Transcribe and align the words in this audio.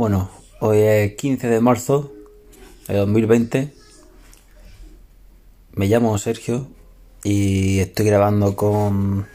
Bueno, 0.00 0.30
hoy 0.60 0.78
es 0.78 1.14
15 1.16 1.46
de 1.46 1.60
marzo 1.60 2.10
de 2.88 2.96
2020. 2.96 3.74
Me 5.74 5.88
llamo 5.88 6.16
Sergio 6.16 6.68
y 7.22 7.80
estoy 7.80 8.06
grabando 8.06 8.56
con 8.56 9.26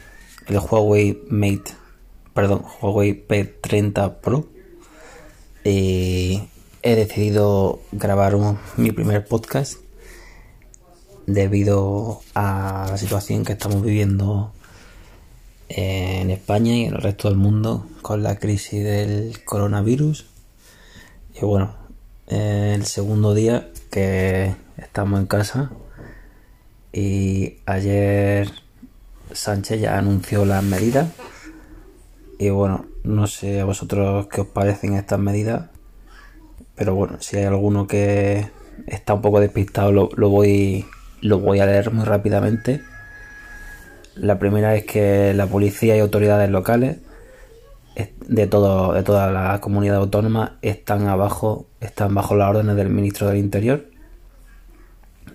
el 0.47 0.57
Huawei 0.57 1.21
Mate, 1.29 1.71
perdón, 2.33 2.65
Huawei 2.81 3.27
P30 3.27 4.15
Pro. 4.21 4.47
Y 5.63 6.41
he 6.81 6.95
decidido 6.95 7.79
grabar 7.91 8.35
mi 8.75 8.89
primer 8.89 9.23
podcast 9.23 9.75
debido 11.27 12.21
a 12.33 12.87
la 12.89 12.97
situación 12.97 13.45
que 13.45 13.53
estamos 13.53 13.83
viviendo 13.83 14.51
en 15.69 16.31
España 16.31 16.73
y 16.73 16.85
en 16.85 16.95
el 16.95 17.01
resto 17.03 17.27
del 17.27 17.37
mundo 17.37 17.85
con 18.01 18.23
la 18.23 18.39
crisis 18.39 18.83
del 18.83 19.43
coronavirus. 19.45 20.33
Y 21.37 21.43
bueno, 21.43 21.75
el 22.27 22.85
segundo 22.85 23.33
día 23.33 23.67
que 23.91 24.55
estamos 24.77 25.19
en 25.19 25.25
casa 25.25 25.69
y 26.93 27.57
ayer 27.65 28.49
Sánchez 29.33 29.81
ya 29.81 29.97
anunció 29.97 30.45
las 30.45 30.63
medidas 30.63 31.09
y 32.39 32.51
bueno, 32.51 32.85
no 33.03 33.27
sé 33.27 33.59
a 33.59 33.65
vosotros 33.65 34.27
qué 34.27 34.41
os 34.41 34.47
parecen 34.47 34.93
estas 34.93 35.19
medidas, 35.19 35.71
pero 36.73 36.95
bueno, 36.95 37.17
si 37.19 37.35
hay 37.35 37.43
alguno 37.43 37.85
que 37.85 38.49
está 38.87 39.13
un 39.13 39.21
poco 39.21 39.41
despistado 39.41 39.91
lo, 39.91 40.09
lo 40.15 40.29
voy 40.29 40.85
lo 41.19 41.39
voy 41.39 41.59
a 41.59 41.65
leer 41.65 41.91
muy 41.91 42.05
rápidamente. 42.05 42.81
La 44.15 44.39
primera 44.39 44.73
es 44.75 44.85
que 44.85 45.33
la 45.33 45.47
policía 45.47 45.97
y 45.97 45.99
autoridades 45.99 46.49
locales 46.49 46.99
de 48.27 48.47
todo 48.47 48.93
de 48.93 49.03
toda 49.03 49.31
la 49.31 49.61
comunidad 49.61 49.97
autónoma 49.97 50.57
están 50.61 51.07
abajo 51.07 51.67
están 51.79 52.13
bajo 52.13 52.35
las 52.35 52.49
órdenes 52.49 52.75
del 52.75 52.89
ministro 52.89 53.27
del 53.27 53.37
Interior. 53.37 53.85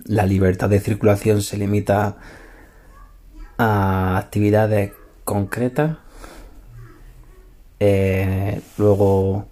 La 0.05 0.25
libertad 0.25 0.69
de 0.69 0.79
circulación 0.79 1.41
se 1.41 1.57
limita 1.57 2.17
a 3.57 4.17
actividades 4.17 4.93
concretas. 5.23 5.97
Eh, 7.79 8.61
luego 8.77 9.47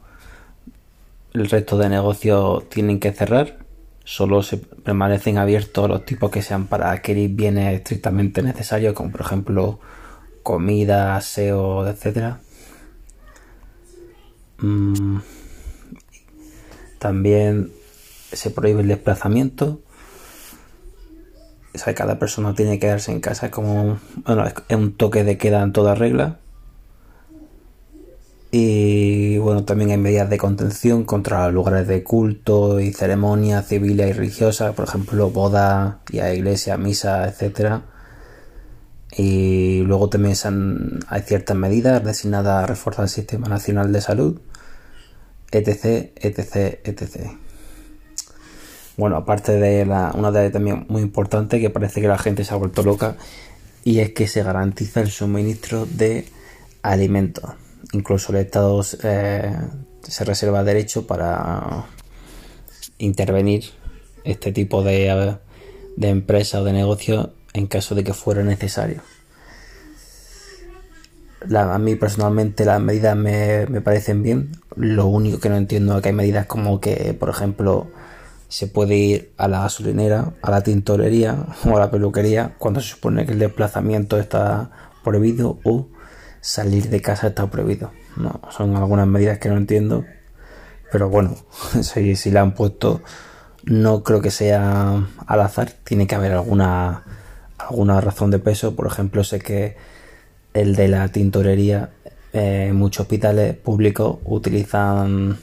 el 1.34 1.50
resto 1.50 1.78
de 1.78 1.90
negocios 1.90 2.70
tienen 2.70 3.00
que 3.00 3.12
cerrar 3.12 3.58
solo 4.10 4.42
se 4.42 4.58
permanecen 4.58 5.38
abiertos 5.38 5.88
los 5.88 6.04
tipos 6.04 6.32
que 6.32 6.42
sean 6.42 6.66
para 6.66 6.90
adquirir 6.90 7.30
bienes 7.30 7.76
estrictamente 7.76 8.42
necesarios, 8.42 8.96
como 8.96 9.12
por 9.12 9.22
ejemplo 9.22 9.80
comida, 10.42 11.16
aseo, 11.16 11.88
etcétera. 11.88 12.40
Mm, 14.62 15.20
también 17.00 17.72
se 18.32 18.52
prohíbe 18.52 18.82
el 18.82 18.88
desplazamiento. 18.88 19.82
O 21.74 21.78
sea, 21.78 21.94
cada 21.96 22.20
persona 22.20 22.56
tiene 22.56 22.74
que 22.74 22.88
quedarse 22.88 23.12
en 23.12 23.22
casa 23.22 23.52
como 23.52 24.00
bueno, 24.26 24.46
es 24.46 24.76
un 24.76 24.94
toque 24.98 25.24
de 25.24 25.38
queda 25.38 25.62
en 25.64 25.72
toda 25.74 25.96
regla. 25.96 26.40
Y 28.52 29.38
bueno, 29.38 29.64
también 29.64 29.92
hay 29.92 29.98
medidas 29.98 30.30
de 30.30 30.40
contención 30.40 31.04
contra 31.04 31.50
lugares 31.52 31.88
de 31.88 32.04
culto 32.04 32.80
y 32.80 32.94
ceremonias 32.94 33.68
civiles 33.68 34.10
y 34.10 34.14
religiosas, 34.14 34.74
por 34.74 34.88
ejemplo, 34.88 35.30
bodas 35.30 35.98
y 36.12 36.20
a 36.20 36.34
iglesia, 36.34 36.76
misa, 36.78 37.28
etcétera. 37.28 37.84
Y 39.16 39.82
luego 39.82 40.10
también 40.10 40.36
hay 41.08 41.22
ciertas 41.22 41.58
medidas 41.58 42.04
designadas 42.04 42.64
a 42.64 42.68
reforzar 42.68 43.06
el 43.06 43.10
Sistema 43.10 43.48
Nacional 43.48 43.92
de 43.92 44.02
Salud, 44.02 44.40
etc, 45.52 46.12
etc, 46.16 46.80
etc. 46.84 47.32
Bueno, 48.98 49.16
aparte 49.18 49.54
de 49.54 49.86
la, 49.86 50.12
una 50.16 50.32
de 50.32 50.50
también 50.50 50.86
muy 50.90 51.02
importante 51.02 51.60
que 51.60 51.70
parece 51.70 52.02
que 52.02 52.08
la 52.08 52.18
gente 52.18 52.44
se 52.44 52.54
ha 52.54 52.58
vuelto 52.58 52.84
loca 52.84 53.16
y 53.84 54.00
es 54.00 54.12
que 54.12 54.28
se 54.28 54.44
garantiza 54.44 55.02
el 55.02 55.10
suministro 55.10 55.86
de 55.86 56.26
alimentos 56.82 57.52
incluso 57.92 58.32
el 58.32 58.40
Estado 58.40 58.84
eh, 59.04 59.56
se 60.04 60.26
reserva 60.26 60.64
derecho 60.64 61.08
para 61.08 61.86
intervenir 62.98 63.66
este 64.24 64.52
tipo 64.52 64.84
de, 64.84 65.38
de 65.96 66.10
empresa 66.10 66.62
o 66.62 66.64
de 66.64 66.74
negocio 66.74 67.34
en 67.54 67.68
caso 67.68 67.96
de 67.96 68.04
que 68.04 68.14
fuera 68.14 68.44
necesario. 68.44 69.02
A 71.56 71.78
mí 71.78 71.96
personalmente 71.96 72.66
las 72.66 72.82
medidas 72.82 73.16
me, 73.16 73.66
me, 73.68 73.82
parecen 73.82 74.24
bien. 74.24 74.52
Lo 74.76 75.06
único 75.08 75.40
que 75.40 75.50
no 75.50 75.58
entiendo 75.58 75.96
es 75.96 76.02
que 76.02 76.10
hay 76.10 76.16
medidas 76.16 76.46
como 76.46 76.80
que, 76.80 77.14
por 77.14 77.30
ejemplo, 77.30 77.88
se 78.50 78.68
puede 78.68 78.96
ir 78.96 79.34
a 79.38 79.48
la 79.48 79.62
gasolinera, 79.62 80.34
a 80.42 80.52
la 80.52 80.62
tintorería 80.62 81.46
o 81.66 81.78
a 81.78 81.80
la 81.80 81.92
peluquería 81.92 82.56
cuando 82.58 82.82
se 82.82 82.90
supone 82.90 83.26
que 83.26 83.34
el 83.34 83.40
desplazamiento 83.40 84.18
está 84.18 84.72
prohibido 85.04 85.60
o 85.64 85.88
salir 86.42 86.90
de 86.90 87.02
casa 87.02 87.28
está 87.28 87.48
prohibido. 87.48 87.92
No, 88.18 88.42
son 88.50 88.76
algunas 88.76 89.08
medidas 89.08 89.38
que 89.38 89.50
no 89.50 89.58
entiendo. 89.58 90.06
Pero 90.92 91.10
bueno, 91.10 91.36
si, 91.82 92.16
si 92.16 92.32
la 92.32 92.42
han 92.42 92.54
puesto, 92.54 93.02
no 93.64 94.04
creo 94.04 94.22
que 94.22 94.32
sea 94.32 95.08
al 95.26 95.42
azar. 95.42 95.72
Tiene 95.84 96.08
que 96.08 96.16
haber 96.16 96.34
alguna, 96.34 97.04
alguna 97.58 98.02
razón 98.02 98.32
de 98.32 98.40
peso. 98.40 98.76
Por 98.76 98.88
ejemplo, 98.88 99.24
sé 99.24 99.40
que 99.40 99.78
el 100.54 100.76
de 100.76 100.88
la 100.88 101.08
tintorería, 101.10 101.92
eh, 102.34 102.72
muchos 102.74 103.02
hospitales 103.02 103.56
públicos 103.56 104.18
utilizan 104.26 105.38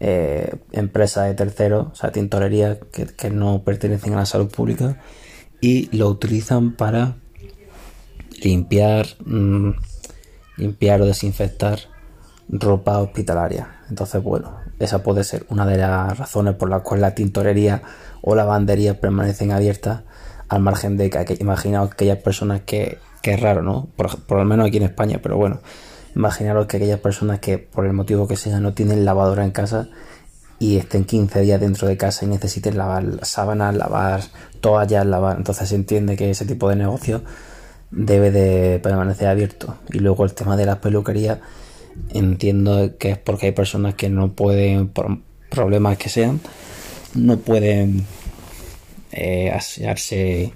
eh, 0.00 0.54
empresas 0.72 1.26
de 1.26 1.34
terceros, 1.34 1.86
o 1.92 1.94
sea, 1.94 2.12
tintorerías 2.12 2.78
que, 2.92 3.06
que 3.06 3.30
no 3.30 3.62
pertenecen 3.62 4.14
a 4.14 4.18
la 4.18 4.26
salud 4.26 4.50
pública 4.50 5.00
y 5.60 5.94
lo 5.96 6.08
utilizan 6.08 6.72
para 6.72 7.16
limpiar, 8.42 9.06
mm, 9.24 9.70
limpiar 10.56 11.00
o 11.02 11.06
desinfectar 11.06 11.78
ropa 12.48 12.98
hospitalaria. 12.98 13.76
Entonces, 13.88 14.22
bueno, 14.22 14.58
esa 14.78 15.02
puede 15.02 15.24
ser 15.24 15.46
una 15.48 15.66
de 15.66 15.78
las 15.78 16.18
razones 16.18 16.54
por 16.54 16.68
las 16.68 16.82
cuales 16.82 17.02
la 17.02 17.14
tintorería 17.14 17.82
o 18.22 18.34
lavandería 18.34 19.00
permanecen 19.00 19.52
abiertas 19.52 20.02
al 20.48 20.60
margen 20.60 20.96
de 20.96 21.10
que, 21.10 21.36
imaginaos 21.40 21.92
aquellas 21.92 22.18
personas 22.18 22.62
que, 22.62 22.98
que 23.22 23.34
es 23.34 23.40
raro, 23.40 23.62
¿no? 23.62 23.88
Por, 23.96 24.18
por 24.20 24.38
lo 24.38 24.44
menos 24.44 24.66
aquí 24.66 24.76
en 24.76 24.84
España, 24.84 25.20
pero 25.22 25.36
bueno, 25.36 25.60
imaginaros 26.14 26.66
que 26.66 26.76
aquellas 26.76 27.00
personas 27.00 27.40
que 27.40 27.58
por 27.58 27.86
el 27.86 27.92
motivo 27.92 28.28
que 28.28 28.36
sea 28.36 28.60
no 28.60 28.72
tienen 28.74 29.04
lavadora 29.04 29.44
en 29.44 29.50
casa 29.50 29.88
y 30.58 30.76
estén 30.76 31.04
15 31.04 31.40
días 31.40 31.60
dentro 31.60 31.88
de 31.88 31.96
casa 31.96 32.24
y 32.24 32.28
necesiten 32.28 32.78
lavar 32.78 33.20
sábanas, 33.22 33.74
lavar 33.74 34.22
toallas, 34.60 35.04
lavar, 35.04 35.36
entonces 35.36 35.68
se 35.68 35.74
entiende 35.74 36.16
que 36.16 36.30
ese 36.30 36.46
tipo 36.46 36.68
de 36.68 36.76
negocio 36.76 37.22
debe 37.90 38.30
de 38.30 38.78
permanecer 38.80 39.28
abierto. 39.28 39.76
Y 39.90 39.98
luego 39.98 40.24
el 40.24 40.34
tema 40.34 40.56
de 40.56 40.66
las 40.66 40.78
peluquerías, 40.78 41.38
entiendo 42.10 42.96
que 42.98 43.10
es 43.10 43.18
porque 43.18 43.46
hay 43.46 43.52
personas 43.52 43.94
que 43.94 44.08
no 44.08 44.32
pueden, 44.32 44.88
por 44.88 45.18
problemas 45.50 45.98
que 45.98 46.08
sean, 46.08 46.40
no 47.14 47.36
pueden 47.38 48.06
eh, 49.14 50.52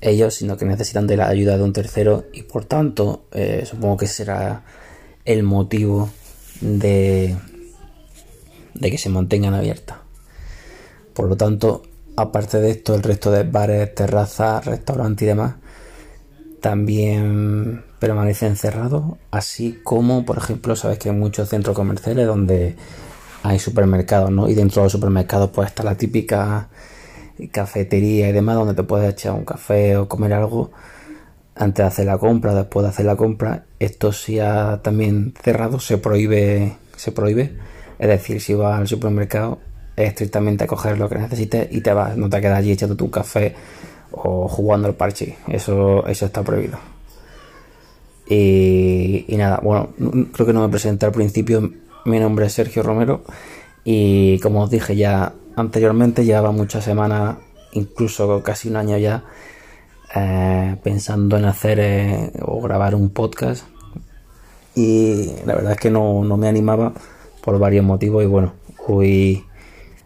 ellos, 0.00 0.34
sino 0.34 0.56
que 0.56 0.64
necesitan 0.64 1.06
de 1.06 1.16
la 1.16 1.28
ayuda 1.28 1.56
de 1.56 1.62
un 1.62 1.72
tercero 1.72 2.26
y 2.32 2.42
por 2.42 2.64
tanto 2.64 3.26
eh, 3.32 3.64
supongo 3.64 3.98
que 3.98 4.06
será 4.06 4.64
el 5.24 5.42
motivo 5.42 6.10
de, 6.60 7.36
de 8.74 8.90
que 8.90 8.98
se 8.98 9.08
mantengan 9.08 9.54
abiertas. 9.54 9.98
Por 11.14 11.28
lo 11.28 11.36
tanto, 11.36 11.82
aparte 12.16 12.60
de 12.60 12.70
esto, 12.70 12.94
el 12.94 13.02
resto 13.02 13.30
de 13.30 13.44
bares, 13.44 13.94
terrazas, 13.94 14.64
restaurantes 14.64 15.22
y 15.22 15.26
demás 15.26 15.54
también 16.60 17.84
permanecen 17.98 18.56
cerrados, 18.56 19.16
así 19.32 19.80
como, 19.82 20.24
por 20.24 20.38
ejemplo, 20.38 20.76
sabes 20.76 20.98
que 20.98 21.10
hay 21.10 21.14
muchos 21.14 21.48
centros 21.48 21.74
comerciales 21.74 22.26
donde 22.26 22.76
hay 23.42 23.58
supermercados, 23.58 24.30
¿no? 24.30 24.48
Y 24.48 24.54
dentro 24.54 24.80
de 24.80 24.86
los 24.86 24.92
supermercados 24.92 25.50
pues 25.50 25.68
está 25.68 25.82
la 25.82 25.96
típica 25.96 26.68
cafetería 27.50 28.28
y 28.28 28.32
demás 28.32 28.56
donde 28.56 28.74
te 28.74 28.82
puedes 28.82 29.10
echar 29.10 29.32
un 29.32 29.44
café 29.44 29.96
o 29.96 30.08
comer 30.08 30.32
algo 30.32 30.70
antes 31.54 31.84
de 31.84 31.88
hacer 31.88 32.06
la 32.06 32.18
compra, 32.18 32.54
después 32.54 32.84
de 32.84 32.90
hacer 32.90 33.06
la 33.06 33.16
compra. 33.16 33.64
Esto 33.78 34.12
sí 34.12 34.38
ha 34.38 34.80
también 34.82 35.34
cerrado, 35.42 35.80
se 35.80 35.98
prohíbe, 35.98 36.76
se 36.96 37.12
prohíbe. 37.12 37.52
Es 37.98 38.08
decir, 38.08 38.40
si 38.40 38.54
vas 38.54 38.78
al 38.78 38.88
supermercado 38.88 39.58
es 39.96 40.08
estrictamente 40.08 40.64
a 40.64 40.66
coger 40.66 40.98
lo 40.98 41.08
que 41.08 41.18
necesites 41.18 41.68
y 41.70 41.80
te 41.80 41.92
vas, 41.92 42.16
no 42.16 42.28
te 42.30 42.40
quedas 42.40 42.58
allí 42.58 42.72
echando 42.72 42.96
tu 42.96 43.10
café 43.10 43.54
o 44.10 44.48
jugando 44.48 44.88
al 44.88 44.94
parche. 44.94 45.36
Eso, 45.48 46.06
eso 46.06 46.26
está 46.26 46.42
prohibido. 46.42 46.78
Y, 48.28 49.26
nada, 49.36 49.60
bueno, 49.62 49.90
creo 50.32 50.46
que 50.46 50.52
no 50.52 50.62
me 50.62 50.68
presenté 50.68 51.06
al 51.06 51.12
principio. 51.12 51.70
Mi 52.04 52.18
nombre 52.18 52.46
es 52.46 52.52
Sergio 52.54 52.82
Romero 52.82 53.24
y 53.84 54.38
como 54.40 54.62
os 54.62 54.70
dije 54.70 54.96
ya 54.96 55.34
anteriormente, 55.56 56.24
llevaba 56.24 56.52
muchas 56.52 56.84
semanas, 56.84 57.36
incluso 57.72 58.42
casi 58.42 58.68
un 58.68 58.76
año 58.76 58.96
ya, 58.98 59.24
eh, 60.14 60.76
pensando 60.82 61.36
en 61.36 61.44
hacer 61.44 61.78
eh, 61.80 62.32
o 62.42 62.60
grabar 62.60 62.94
un 62.94 63.10
podcast. 63.10 63.64
Y 64.74 65.32
la 65.44 65.54
verdad 65.54 65.72
es 65.72 65.78
que 65.78 65.90
no, 65.90 66.24
no 66.24 66.36
me 66.36 66.48
animaba 66.48 66.92
por 67.42 67.58
varios 67.58 67.84
motivos 67.84 68.22
y 68.24 68.26
bueno, 68.26 68.54
hoy 68.86 69.44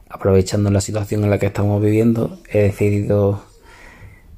aprovechando 0.09 0.71
la 0.71 0.81
situación 0.81 1.25
en 1.25 1.31
la 1.31 1.39
que 1.39 1.47
estamos 1.47 1.81
viviendo, 1.83 2.39
he 2.51 2.63
decidido 2.63 3.43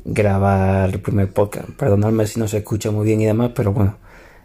grabar 0.04 0.90
el 0.90 1.00
primer 1.00 1.32
podcast. 1.32 1.68
Perdonadme 1.70 2.26
si 2.26 2.40
no 2.40 2.48
se 2.48 2.58
escucha 2.58 2.90
muy 2.90 3.06
bien 3.06 3.20
y 3.20 3.26
demás, 3.26 3.52
pero 3.54 3.72
bueno, 3.72 3.96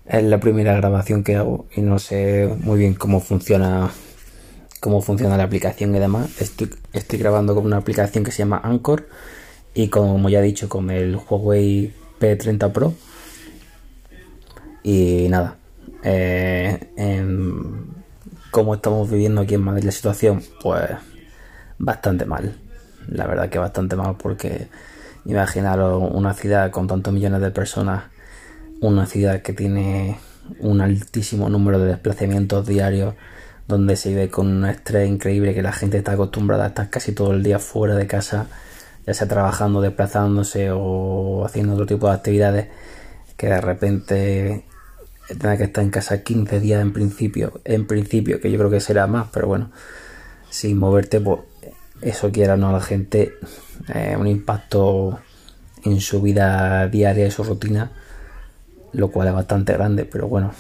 es 0.06 0.24
la 0.24 0.40
primera 0.40 0.76
grabación 0.76 1.24
que 1.24 1.36
hago 1.36 1.66
y 1.76 1.82
no 1.82 2.00
sé 2.00 2.54
muy 2.62 2.80
bien 2.80 2.94
cómo 2.94 3.20
funciona 3.20 3.90
cómo 4.84 5.02
funciona 5.02 5.38
la 5.38 5.44
aplicación 5.44 5.96
y 5.96 6.00
demás. 6.00 6.42
Estoy, 6.42 6.70
estoy 6.92 7.18
grabando 7.18 7.56
con 7.56 7.66
una 7.66 7.78
aplicación 7.78 8.26
que 8.26 8.32
se 8.32 8.40
llama 8.40 8.60
Anchor 8.62 9.08
y 9.74 9.88
como 9.88 10.28
ya 10.28 10.40
he 10.40 10.42
dicho 10.42 10.68
con 10.68 10.92
el 10.92 11.16
Huawei 11.16 11.94
P30 12.20 12.70
Pro. 12.74 12.94
Y 14.84 15.28
nada, 15.30 15.56
eh, 16.04 16.90
cómo 18.52 18.76
estamos 18.76 19.10
viviendo 19.10 19.40
aquí 19.40 19.54
en 19.54 19.62
Madrid 19.62 19.86
la 19.86 19.94
situación, 19.94 20.44
pues 20.62 20.90
bastante 21.78 22.26
mal. 22.26 22.58
La 23.08 23.26
verdad 23.26 23.48
que 23.48 23.60
bastante 23.60 23.96
mal 23.96 24.18
porque 24.18 24.68
imaginaros 25.24 26.12
una 26.14 26.34
ciudad 26.34 26.72
con 26.72 26.88
tantos 26.88 27.14
millones 27.14 27.40
de 27.40 27.52
personas, 27.52 28.04
una 28.82 29.06
ciudad 29.06 29.44
que 29.44 29.54
tiene 29.54 30.18
un 30.60 30.82
altísimo 30.82 31.48
número 31.48 31.80
de 31.80 31.86
desplazamientos 31.86 32.68
diarios, 32.68 33.16
donde 33.68 33.96
se 33.96 34.10
vive 34.10 34.30
con 34.30 34.48
un 34.48 34.66
estrés 34.66 35.10
increíble 35.10 35.54
que 35.54 35.62
la 35.62 35.72
gente 35.72 35.98
está 35.98 36.14
acostumbrada 36.14 36.66
a 36.66 36.68
estar 36.68 36.90
casi 36.90 37.14
todo 37.14 37.32
el 37.32 37.44
día 37.44 37.60
fuera 37.60 37.96
de 37.96 38.08
casa, 38.08 38.48
ya 39.06 39.14
sea 39.14 39.28
trabajando, 39.28 39.82
desplazándose 39.82 40.70
o 40.72 41.46
haciendo 41.46 41.74
otro 41.74 41.86
tipo 41.86 42.08
de 42.08 42.14
actividades, 42.14 42.68
que 43.38 43.48
de 43.48 43.62
repente 43.62 44.66
tenga 45.28 45.58
que 45.58 45.64
estar 45.64 45.84
en 45.84 45.90
casa 45.90 46.24
15 46.24 46.60
días 46.60 46.82
en 46.82 46.94
principio, 46.94 47.62
en 47.64 47.88
principio, 47.88 48.40
que 48.40 48.52
yo 48.52 48.58
creo 48.58 48.70
que 48.70 48.80
será 48.80 49.08
más, 49.08 49.28
pero 49.32 49.48
bueno, 49.48 49.72
sin 50.50 50.78
moverte, 50.78 51.20
pues 51.22 51.42
eso 52.02 52.32
quiera 52.32 52.58
no 52.58 52.70
a 52.70 52.74
la 52.74 52.82
gente, 52.82 53.36
eh, 53.94 54.16
un 54.20 54.28
impacto 54.28 55.20
en 55.84 56.02
su 56.02 56.22
vida 56.22 56.88
diaria, 56.88 57.26
en 57.26 57.32
su 57.32 57.44
rutina, 57.44 57.92
lo 58.92 59.10
cual 59.10 59.30
es 59.30 59.34
bastante 59.34 59.74
grande, 59.74 60.06
pero 60.06 60.28
bueno, 60.28 60.54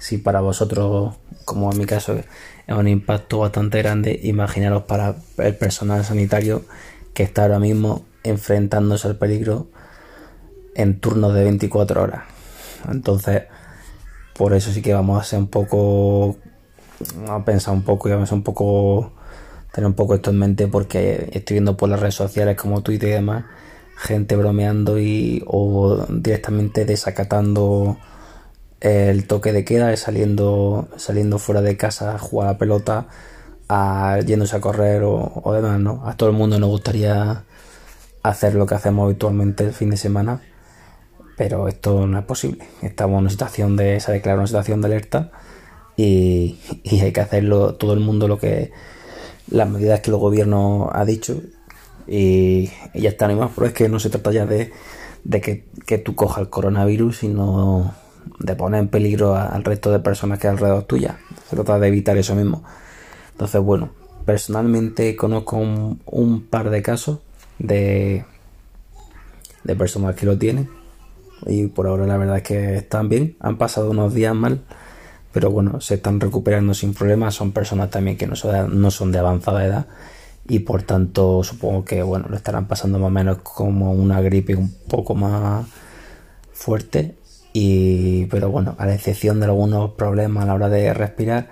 si 0.00 0.16
para 0.16 0.40
vosotros, 0.40 1.14
como 1.44 1.70
en 1.70 1.78
mi 1.78 1.84
caso, 1.84 2.14
es 2.14 2.24
un 2.74 2.88
impacto 2.88 3.40
bastante 3.40 3.78
grande, 3.78 4.18
imaginaros 4.22 4.84
para 4.84 5.14
el 5.36 5.54
personal 5.54 6.04
sanitario 6.04 6.64
que 7.12 7.22
está 7.22 7.42
ahora 7.42 7.58
mismo 7.58 8.06
enfrentándose 8.24 9.08
al 9.08 9.16
peligro 9.16 9.68
en 10.74 11.00
turnos 11.00 11.34
de 11.34 11.44
24 11.44 12.02
horas. 12.02 12.22
Entonces, 12.90 13.42
por 14.34 14.54
eso 14.54 14.72
sí 14.72 14.80
que 14.80 14.94
vamos 14.94 15.20
a 15.20 15.24
ser 15.24 15.38
un 15.38 15.48
poco, 15.48 16.38
a 17.28 17.44
pensar 17.44 17.74
un 17.74 17.82
poco 17.82 18.08
y 18.08 18.12
vamos 18.12 18.32
a 18.32 18.34
un 18.34 18.42
poco, 18.42 19.12
tener 19.70 19.86
un 19.86 19.94
poco 19.94 20.14
esto 20.14 20.30
en 20.30 20.38
mente 20.38 20.66
porque 20.66 21.28
estoy 21.32 21.56
viendo 21.56 21.76
por 21.76 21.90
las 21.90 22.00
redes 22.00 22.14
sociales 22.14 22.56
como 22.56 22.82
Twitter 22.82 23.10
y 23.10 23.12
demás, 23.12 23.44
gente 23.98 24.34
bromeando 24.34 24.98
y 24.98 25.44
o 25.46 26.06
directamente 26.08 26.86
desacatando 26.86 27.98
el 28.80 29.26
toque 29.26 29.52
de 29.52 29.64
queda, 29.64 29.94
saliendo, 29.96 30.88
saliendo 30.96 31.38
fuera 31.38 31.60
de 31.60 31.76
casa 31.76 32.14
a 32.14 32.18
jugar 32.18 32.48
a 32.48 32.58
pelota, 32.58 33.08
a, 33.68 34.20
yéndose 34.24 34.56
a 34.56 34.60
correr 34.60 35.02
o, 35.04 35.52
demás, 35.54 35.78
¿no? 35.80 36.02
A 36.06 36.16
todo 36.16 36.30
el 36.30 36.36
mundo 36.36 36.58
nos 36.58 36.70
gustaría 36.70 37.44
hacer 38.22 38.54
lo 38.54 38.66
que 38.66 38.74
hacemos 38.74 39.04
habitualmente 39.04 39.64
el 39.64 39.72
fin 39.72 39.90
de 39.90 39.96
semana, 39.96 40.42
pero 41.36 41.68
esto 41.68 42.06
no 42.06 42.18
es 42.18 42.24
posible. 42.24 42.66
Estamos 42.82 43.14
en 43.14 43.20
una 43.20 43.30
situación 43.30 43.76
de, 43.76 44.00
se 44.00 44.10
ha 44.10 44.14
declarado 44.14 44.40
una 44.40 44.48
situación 44.48 44.80
de 44.80 44.86
alerta 44.88 45.30
y, 45.96 46.58
hay 46.84 47.12
que 47.12 47.20
hacerlo 47.20 47.74
todo 47.74 47.92
el 47.92 48.00
mundo 48.00 48.28
lo 48.28 48.38
que 48.38 48.72
las 49.50 49.68
medidas 49.68 50.00
que 50.00 50.10
el 50.10 50.16
gobierno 50.16 50.90
ha 50.92 51.04
dicho 51.04 51.40
y, 52.06 52.70
ya 52.94 53.10
está, 53.10 53.28
ni 53.28 53.34
más, 53.34 53.50
pero 53.54 53.66
es 53.66 53.72
que 53.74 53.88
no 53.88 54.00
se 54.00 54.10
trata 54.10 54.32
ya 54.32 54.46
de, 54.46 54.72
que, 55.40 55.66
que, 55.86 55.98
tú 55.98 56.14
cojas 56.14 56.40
el 56.40 56.50
coronavirus, 56.50 57.18
sino 57.18 57.94
de 58.38 58.54
poner 58.54 58.80
en 58.80 58.88
peligro 58.88 59.34
al 59.34 59.64
resto 59.64 59.90
de 59.90 60.00
personas 60.00 60.38
que 60.38 60.48
hay 60.48 60.52
alrededor 60.52 60.84
tuya. 60.84 61.18
Se 61.48 61.56
trata 61.56 61.78
de 61.78 61.88
evitar 61.88 62.16
eso 62.16 62.34
mismo. 62.34 62.62
Entonces, 63.32 63.60
bueno, 63.60 63.90
personalmente 64.24 65.16
conozco 65.16 65.56
un, 65.56 66.46
par 66.48 66.70
de 66.70 66.82
casos 66.82 67.20
de, 67.58 68.24
de 69.64 69.76
personas 69.76 70.14
que 70.14 70.26
lo 70.26 70.38
tienen 70.38 70.68
y 71.46 71.66
por 71.68 71.86
ahora 71.86 72.06
la 72.06 72.16
verdad 72.16 72.38
es 72.38 72.42
que 72.42 72.76
están 72.76 73.08
bien, 73.08 73.36
han 73.40 73.56
pasado 73.56 73.90
unos 73.90 74.14
días 74.14 74.34
mal, 74.34 74.60
pero 75.32 75.50
bueno, 75.50 75.80
se 75.80 75.94
están 75.94 76.20
recuperando 76.20 76.74
sin 76.74 76.92
problemas, 76.92 77.34
son 77.34 77.52
personas 77.52 77.90
también 77.90 78.16
que 78.16 78.26
no 78.26 78.36
son, 78.36 78.80
no 78.80 78.90
son 78.90 79.12
de 79.12 79.18
avanzada 79.18 79.64
edad 79.64 79.86
y 80.46 80.60
por 80.60 80.82
tanto 80.82 81.42
supongo 81.42 81.84
que 81.84 82.02
bueno, 82.02 82.26
lo 82.28 82.36
estarán 82.36 82.66
pasando 82.66 82.98
más 82.98 83.06
o 83.06 83.10
menos 83.10 83.38
como 83.38 83.92
una 83.92 84.20
gripe 84.20 84.54
un 84.54 84.70
poco 84.88 85.14
más 85.14 85.66
fuerte 86.52 87.14
y 87.52 88.26
pero 88.26 88.50
bueno, 88.50 88.76
a 88.78 88.86
la 88.86 88.94
excepción 88.94 89.40
de 89.40 89.46
algunos 89.46 89.92
problemas 89.92 90.44
a 90.44 90.46
la 90.46 90.54
hora 90.54 90.68
de 90.68 90.94
respirar 90.94 91.48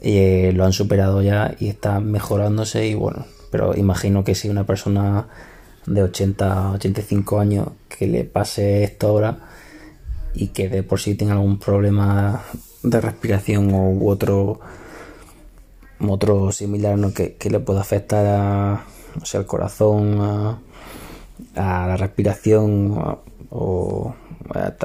eh, 0.00 0.52
lo 0.54 0.64
han 0.64 0.72
superado 0.72 1.22
ya 1.22 1.54
y 1.58 1.68
están 1.68 2.10
mejorándose 2.10 2.86
y 2.86 2.94
bueno, 2.94 3.26
pero 3.50 3.76
imagino 3.76 4.24
que 4.24 4.34
si 4.34 4.48
una 4.48 4.64
persona 4.64 5.28
de 5.86 6.02
80, 6.02 6.72
85 6.72 7.40
años 7.40 7.68
que 7.88 8.06
le 8.06 8.24
pase 8.24 8.84
esto 8.84 9.08
ahora 9.08 9.38
y 10.34 10.48
que 10.48 10.68
de 10.68 10.82
por 10.82 11.00
sí 11.00 11.14
tenga 11.14 11.34
algún 11.34 11.58
problema 11.58 12.42
de 12.82 13.00
respiración 13.00 13.72
u 13.72 14.08
otro 14.08 14.60
otro 16.00 16.50
similar 16.50 16.98
¿no? 16.98 17.12
que, 17.14 17.36
le 17.48 17.60
pueda 17.60 17.80
afectar 17.80 18.26
a, 18.26 18.84
o 19.20 19.24
sea, 19.24 19.40
al 19.40 19.46
corazón, 19.46 20.20
a, 20.20 20.58
la 21.54 21.96
respiración 21.96 23.20
o 23.50 24.14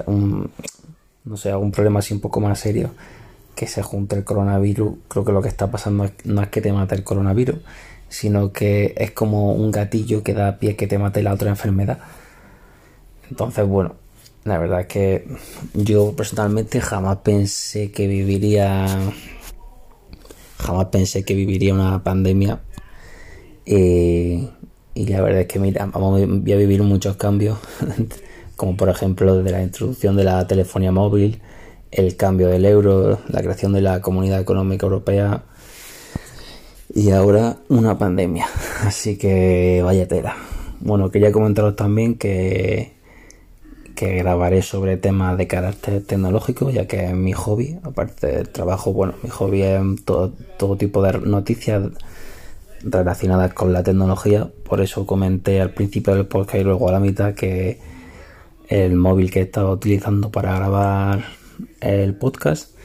un, 0.05 0.49
no 1.25 1.37
sé, 1.37 1.51
algún 1.51 1.71
problema 1.71 1.99
así 1.99 2.13
un 2.13 2.21
poco 2.21 2.39
más 2.39 2.59
serio 2.59 2.91
que 3.57 3.67
se 3.67 3.81
junte 3.81 4.15
el 4.15 4.23
coronavirus, 4.23 4.97
creo 5.07 5.25
que 5.25 5.31
lo 5.31 5.41
que 5.41 5.47
está 5.47 5.71
pasando 5.71 6.09
no 6.25 6.43
es 6.43 6.49
que 6.49 6.61
te 6.61 6.71
mate 6.71 6.93
el 6.93 7.03
coronavirus, 7.03 7.57
sino 8.07 8.53
que 8.53 8.93
es 8.95 9.11
como 9.11 9.53
un 9.53 9.71
gatillo 9.71 10.23
que 10.23 10.35
da 10.35 10.59
pie 10.59 10.75
que 10.75 10.85
te 10.85 10.99
mate 10.99 11.23
la 11.23 11.33
otra 11.33 11.49
enfermedad. 11.49 11.97
Entonces, 13.31 13.67
bueno, 13.67 13.95
la 14.45 14.59
verdad 14.59 14.81
es 14.81 14.87
que 14.87 15.27
yo 15.73 16.13
personalmente 16.15 16.79
jamás 16.79 17.17
pensé 17.17 17.91
que 17.91 18.07
viviría. 18.07 18.85
Jamás 20.59 20.85
pensé 20.85 21.25
que 21.25 21.33
viviría 21.33 21.73
una 21.73 22.03
pandemia. 22.03 22.61
Eh, 23.65 24.47
y 24.93 25.05
la 25.07 25.21
verdad 25.21 25.41
es 25.41 25.47
que, 25.47 25.59
mira, 25.59 25.85
vamos 25.87 26.21
a 26.21 26.25
vivir 26.25 26.83
muchos 26.83 27.17
cambios. 27.17 27.57
como 28.57 28.75
por 28.75 28.89
ejemplo 28.89 29.41
de 29.41 29.51
la 29.51 29.63
introducción 29.63 30.17
de 30.17 30.25
la 30.25 30.45
telefonía 30.47 30.91
móvil, 30.91 31.39
el 31.91 32.17
cambio 32.17 32.47
del 32.49 32.65
euro, 32.65 33.19
la 33.29 33.41
creación 33.41 33.71
de 33.71 33.81
la 33.81 34.01
Comunidad 34.01 34.41
Económica 34.41 34.85
Europea 34.85 35.43
y 36.93 37.11
ahora 37.11 37.57
una 37.69 37.97
pandemia. 37.97 38.47
Así 38.81 39.17
que 39.17 39.81
vaya 39.83 40.07
tela. 40.07 40.35
Bueno, 40.79 41.11
quería 41.11 41.31
comentaros 41.31 41.75
también 41.75 42.17
que, 42.17 42.93
que 43.95 44.15
grabaré 44.17 44.63
sobre 44.63 44.97
temas 44.97 45.37
de 45.37 45.47
carácter 45.47 46.03
tecnológico, 46.03 46.71
ya 46.71 46.87
que 46.87 47.05
es 47.05 47.13
mi 47.13 47.33
hobby. 47.33 47.79
Aparte 47.83 48.27
del 48.27 48.49
trabajo, 48.49 48.91
bueno, 48.91 49.13
mi 49.21 49.29
hobby 49.29 49.61
es 49.61 49.81
todo, 50.03 50.33
todo 50.57 50.77
tipo 50.77 51.03
de 51.03 51.19
noticias 51.19 51.83
relacionadas 52.81 53.53
con 53.53 53.71
la 53.71 53.83
tecnología. 53.83 54.49
Por 54.67 54.81
eso 54.81 55.05
comenté 55.05 55.61
al 55.61 55.71
principio 55.71 56.15
del 56.15 56.25
podcast 56.25 56.61
y 56.61 56.63
luego 56.63 56.89
a 56.89 56.91
la 56.91 56.99
mitad 56.99 57.33
que 57.35 57.79
el 58.67 58.95
móvil 58.95 59.31
que 59.31 59.39
he 59.39 59.43
estado 59.43 59.71
utilizando 59.71 60.31
para 60.31 60.55
grabar 60.55 61.25
el 61.81 62.15
podcast 62.15 62.77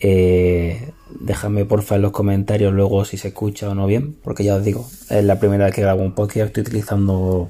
eh, 0.00 0.92
Déjame 1.18 1.64
porfa 1.64 1.96
en 1.96 2.02
los 2.02 2.12
comentarios 2.12 2.72
luego 2.72 3.04
si 3.04 3.16
se 3.16 3.28
escucha 3.28 3.68
o 3.68 3.74
no 3.74 3.86
bien, 3.86 4.14
porque 4.22 4.44
ya 4.44 4.54
os 4.54 4.64
digo, 4.64 4.88
es 5.10 5.24
la 5.24 5.40
primera 5.40 5.64
vez 5.64 5.74
que 5.74 5.82
grabo 5.82 6.02
un 6.02 6.14
podcast, 6.14 6.46
estoy 6.46 6.62
utilizando 6.62 7.48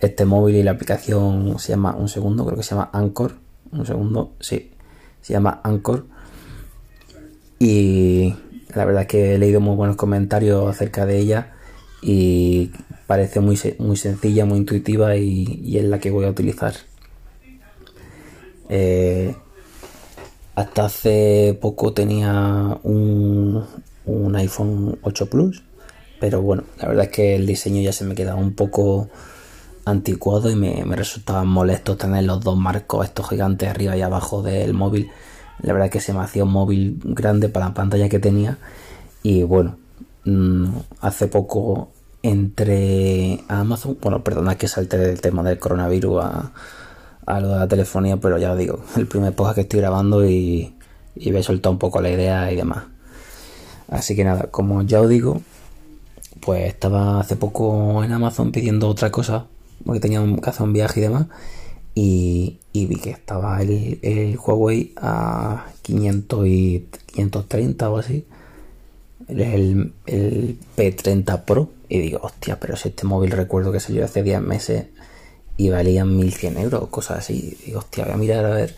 este 0.00 0.24
móvil 0.24 0.56
y 0.56 0.62
la 0.62 0.72
aplicación 0.72 1.58
se 1.58 1.70
llama, 1.70 1.94
un 1.94 2.08
segundo, 2.08 2.46
creo 2.46 2.56
que 2.56 2.62
se 2.62 2.70
llama 2.70 2.88
Anchor, 2.92 3.34
un 3.72 3.84
segundo, 3.84 4.32
sí, 4.40 4.70
se 5.20 5.34
llama 5.34 5.60
Anchor. 5.62 6.06
Y 7.58 8.34
la 8.74 8.84
verdad 8.84 9.02
es 9.02 9.08
que 9.08 9.34
he 9.34 9.38
leído 9.38 9.60
muy 9.60 9.76
buenos 9.76 9.96
comentarios 9.96 10.68
acerca 10.68 11.04
de 11.04 11.18
ella 11.18 11.57
y 12.02 12.70
parece 13.06 13.40
muy, 13.40 13.58
muy 13.78 13.96
sencilla, 13.96 14.44
muy 14.44 14.58
intuitiva 14.58 15.16
y, 15.16 15.60
y 15.64 15.78
es 15.78 15.84
la 15.84 15.98
que 15.98 16.10
voy 16.10 16.24
a 16.24 16.30
utilizar. 16.30 16.74
Eh, 18.68 19.34
hasta 20.54 20.86
hace 20.86 21.58
poco 21.60 21.92
tenía 21.92 22.78
un, 22.82 23.64
iPhone 24.34 24.98
8 25.02 25.30
Plus, 25.30 25.62
pero 26.20 26.42
bueno, 26.42 26.64
la 26.78 26.88
verdad 26.88 27.04
es 27.04 27.10
que 27.10 27.36
el 27.36 27.46
diseño 27.46 27.80
ya 27.80 27.92
se 27.92 28.04
me 28.04 28.14
quedaba 28.14 28.40
un 28.40 28.54
poco 28.54 29.08
anticuado 29.84 30.50
y 30.50 30.56
me, 30.56 30.84
resultaba 30.96 31.44
molesto 31.44 31.96
tener 31.96 32.24
los 32.24 32.40
dos 32.42 32.58
marcos 32.58 33.06
estos 33.06 33.28
gigantes 33.28 33.68
arriba 33.68 33.96
y 33.96 34.02
abajo 34.02 34.42
del 34.42 34.74
móvil 34.74 35.10
La 35.62 35.72
verdad 35.72 35.90
que 35.90 36.00
se 36.00 36.12
me 36.12 36.20
hacía 36.20 36.44
un 36.44 36.52
móvil 36.52 37.00
grande 37.04 37.48
para 37.48 37.66
la 37.68 37.74
pantalla 37.74 38.08
que 38.08 38.18
tenía. 38.18 38.58
Y 39.22 39.42
bueno, 39.44 39.76
hace 41.00 41.26
poco 41.28 41.92
entre 42.22 43.44
Amazon, 43.48 43.96
bueno, 44.00 44.24
perdona 44.24 44.56
que 44.56 44.68
salte 44.68 44.98
del 44.98 45.20
tema 45.20 45.42
del 45.42 45.58
coronavirus 45.58 46.24
a, 46.24 46.52
a 47.26 47.40
lo 47.40 47.48
de 47.48 47.56
la 47.56 47.68
telefonía, 47.68 48.16
pero 48.16 48.38
ya 48.38 48.52
os 48.52 48.58
digo, 48.58 48.80
el 48.96 49.06
primer 49.06 49.34
podcast 49.34 49.56
que 49.56 49.60
estoy 49.62 49.80
grabando 49.80 50.28
y, 50.28 50.74
y 51.14 51.30
me 51.32 51.40
he 51.40 51.42
soltado 51.42 51.72
un 51.72 51.78
poco 51.78 52.00
la 52.00 52.10
idea 52.10 52.50
y 52.52 52.56
demás. 52.56 52.84
Así 53.88 54.14
que 54.16 54.24
nada, 54.24 54.48
como 54.50 54.82
ya 54.82 55.00
os 55.00 55.08
digo, 55.08 55.40
pues 56.40 56.66
estaba 56.66 57.20
hace 57.20 57.36
poco 57.36 58.02
en 58.04 58.12
Amazon 58.12 58.52
pidiendo 58.52 58.88
otra 58.88 59.10
cosa, 59.10 59.46
porque 59.84 60.00
tenía 60.00 60.24
que 60.42 60.50
hacer 60.50 60.62
un 60.62 60.72
viaje 60.72 61.00
y 61.00 61.02
demás, 61.04 61.26
y, 61.94 62.60
vi 62.72 62.96
que 62.96 63.10
estaba 63.10 63.60
el, 63.60 63.98
el, 64.02 64.38
Huawei 64.38 64.92
a 64.96 65.66
500 65.82 66.46
y 66.46 66.88
530 67.06 67.90
o 67.90 67.98
así, 67.98 68.24
el, 69.28 69.92
el 70.06 70.58
P30 70.76 71.44
Pro, 71.44 71.70
y 71.88 72.00
digo, 72.00 72.20
hostia, 72.22 72.58
pero 72.60 72.76
si 72.76 72.88
este 72.88 73.06
móvil 73.06 73.30
recuerdo 73.30 73.72
que 73.72 73.80
salió 73.80 74.04
hace 74.04 74.22
10 74.22 74.40
meses 74.42 74.86
y 75.56 75.70
valían 75.70 76.16
1100 76.16 76.58
euros, 76.58 76.88
cosas 76.88 77.18
así. 77.18 77.56
Y 77.66 77.74
hostia, 77.74 78.04
voy 78.04 78.14
a 78.14 78.16
mirar 78.16 78.44
a 78.44 78.50
ver. 78.50 78.76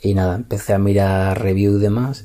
Y 0.00 0.14
nada, 0.14 0.36
empecé 0.36 0.72
a 0.72 0.78
mirar 0.78 1.40
reviews 1.40 1.78
y 1.78 1.82
demás. 1.82 2.24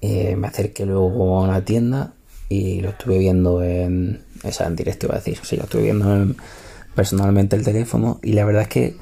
Eh, 0.00 0.36
me 0.36 0.46
acerqué 0.46 0.86
luego 0.86 1.38
a 1.38 1.42
una 1.42 1.64
tienda 1.64 2.12
y 2.48 2.80
lo 2.80 2.90
estuve 2.90 3.18
viendo 3.18 3.62
en. 3.62 4.22
Esa 4.44 4.66
en 4.66 4.76
directo 4.76 5.06
iba 5.06 5.16
a 5.16 5.18
decir. 5.18 5.38
Sí, 5.42 5.56
lo 5.56 5.64
estuve 5.64 5.82
viendo 5.82 6.34
personalmente 6.94 7.56
el 7.56 7.64
teléfono. 7.64 8.20
Y 8.22 8.32
la 8.32 8.44
verdad 8.44 8.62
es 8.62 8.68
que 8.68 8.96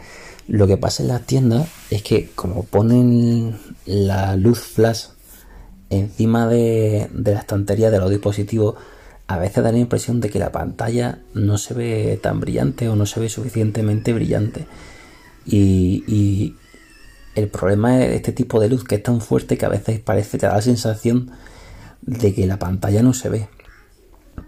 lo 0.49 0.66
que 0.66 0.76
pasa 0.76 1.02
en 1.02 1.09
las 1.09 1.23
tiendas 1.23 1.69
es 1.90 2.02
que, 2.02 2.31
como 2.35 2.62
ponen 2.62 3.59
la 3.85 4.37
luz 4.37 4.61
flash 4.61 5.07
encima 5.90 6.49
de, 6.49 7.09
la 7.12 7.38
estantería 7.38 7.90
de 7.90 7.99
los 7.99 8.11
dispositivos, 8.11 8.76
a 9.26 9.38
veces 9.38 9.64
da 9.64 9.73
la 9.73 9.78
impresión 9.78 10.21
de 10.21 10.31
que 10.31 10.38
la 10.38 10.52
pantalla 10.52 11.19
no 11.35 11.59
se 11.59 11.75
ve 11.75 12.19
tan 12.23 12.40
brillante 12.40 12.88
o 12.88 12.97
no 12.97 13.07
se 13.07 13.21
ve 13.21 13.28
suficientemente 13.28 14.12
brillante. 14.12 14.66
Y, 15.45 16.55
el 17.35 17.49
problema 17.49 18.02
es 18.02 18.14
este 18.14 18.33
tipo 18.33 18.61
de 18.61 18.71
luz 18.71 18.83
que 18.85 18.95
es 18.95 19.02
tan 19.02 19.21
fuerte 19.21 19.59
que 19.59 19.66
a 19.66 19.69
veces 19.69 20.00
parece 20.00 20.38
que 20.38 20.47
da 20.47 20.55
la 20.55 20.62
sensación 20.62 21.33
de 22.00 22.33
que 22.33 22.47
la 22.47 22.59
pantalla 22.59 23.02
no 23.02 23.12
se 23.12 23.28
ve. 23.28 23.49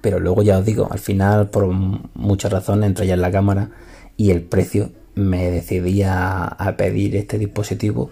Pero 0.00 0.21
luego 0.21 0.42
ya 0.42 0.57
os 0.57 0.64
digo, 0.64 0.88
al 0.90 0.99
final 0.99 1.50
por 1.50 1.66
muchas 1.66 2.50
razones, 2.50 2.87
entre 2.87 3.04
ellas 3.04 3.18
la 3.18 3.30
cámara 3.30 3.73
y 4.16 4.30
el 4.30 4.40
precio, 4.40 4.90
me 5.14 5.50
decidí 5.50 6.02
a 6.02 6.75
pedir 6.78 7.14
este 7.16 7.37
dispositivo 7.37 8.11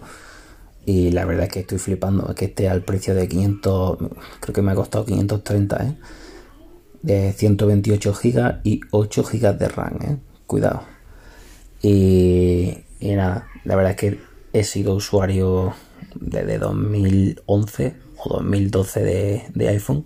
y 0.87 1.11
la 1.11 1.25
verdad 1.25 1.47
es 1.47 1.51
que 1.51 1.59
estoy 1.59 1.79
flipando, 1.79 2.33
que 2.33 2.45
esté 2.45 2.69
al 2.69 2.81
precio 2.81 3.13
de 3.13 3.27
500, 3.27 3.97
creo 4.39 4.53
que 4.55 4.61
me 4.61 4.71
ha 4.71 4.75
costado 4.75 5.03
530, 5.03 5.83
¿eh? 5.83 5.95
de 7.01 7.33
128 7.33 8.13
GB 8.13 8.61
y 8.63 8.79
8 8.91 9.23
GB 9.23 9.57
de 9.57 9.67
RAM, 9.67 9.97
¿eh? 10.01 10.17
cuidado. 10.45 10.83
Y, 11.81 12.85
nada, 13.01 13.47
la 13.65 13.75
verdad 13.75 13.91
es 13.91 13.97
que 13.97 14.19
he 14.53 14.63
sido 14.63 14.93
usuario 14.93 15.73
desde 16.15 16.57
2011 16.57 17.95
o 18.19 18.37
2012 18.37 19.03
de, 19.03 19.43
de 19.53 19.67
iPhone, 19.67 20.05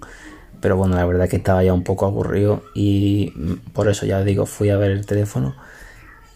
pero 0.62 0.78
bueno, 0.78 0.96
la 0.96 1.06
verdad 1.06 1.26
es 1.26 1.30
que 1.30 1.38
estaba 1.38 1.64
ya 1.64 1.76
un 1.76 1.84
poco 1.84 2.08
aburrido 2.08 2.64
y 2.74 3.32
por 3.74 3.88
eso 3.88 4.08
ya 4.08 4.24
digo, 4.24 4.48
fui 4.48 4.72
a 4.72 4.78
ver 4.78 4.90
el 4.90 5.06
teléfono 5.06 5.54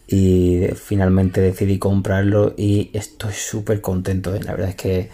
y 0.07 0.67
finalmente 0.75 1.41
decidí 1.41 1.79
comprarlo 1.79 2.53
y 2.57 2.91
estoy 2.93 3.33
súper 3.33 3.81
contento. 3.81 4.35
¿eh? 4.35 4.41
La 4.43 4.51
verdad 4.51 4.69
es 4.69 4.75
que 4.75 5.09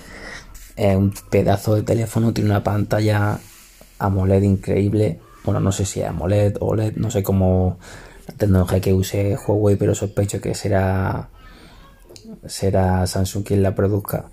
es 0.75 0.95
un 0.95 1.13
pedazo 1.29 1.75
de 1.75 1.83
teléfono, 1.83 2.33
tiene 2.33 2.50
una 2.50 2.63
pantalla 2.63 3.39
AMOLED 4.00 4.43
increíble, 4.43 5.19
bueno, 5.43 5.60
no 5.60 5.71
sé 5.71 5.86
si 5.86 6.01
es 6.01 6.07
AMOLED 6.07 6.57
o 6.60 6.67
OLED, 6.67 6.95
no 6.95 7.12
sé 7.12 7.24
cómo 7.24 7.79
la 8.27 8.33
tecnología 8.36 8.79
que 8.79 8.93
use 8.93 9.36
Huawei, 9.36 9.75
pero 9.75 9.95
sospecho 9.95 10.41
que 10.41 10.55
será 10.55 11.29
será 12.45 13.05
Samsung 13.07 13.43
quien 13.43 13.63
la 13.63 13.75
produzca. 13.75 14.25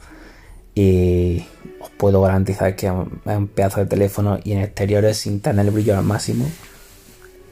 Y 0.75 1.45
os 1.81 1.91
puedo 1.91 2.23
garantizar 2.23 2.77
que 2.77 2.87
es 2.87 2.93
un 2.93 3.49
pedazo 3.49 3.81
de 3.81 3.87
teléfono 3.87 4.39
y 4.45 4.53
en 4.53 4.61
exteriores 4.61 5.17
sin 5.19 5.41
tener 5.41 5.67
el 5.67 5.73
brillo 5.73 5.99
al 5.99 6.05
máximo. 6.05 6.47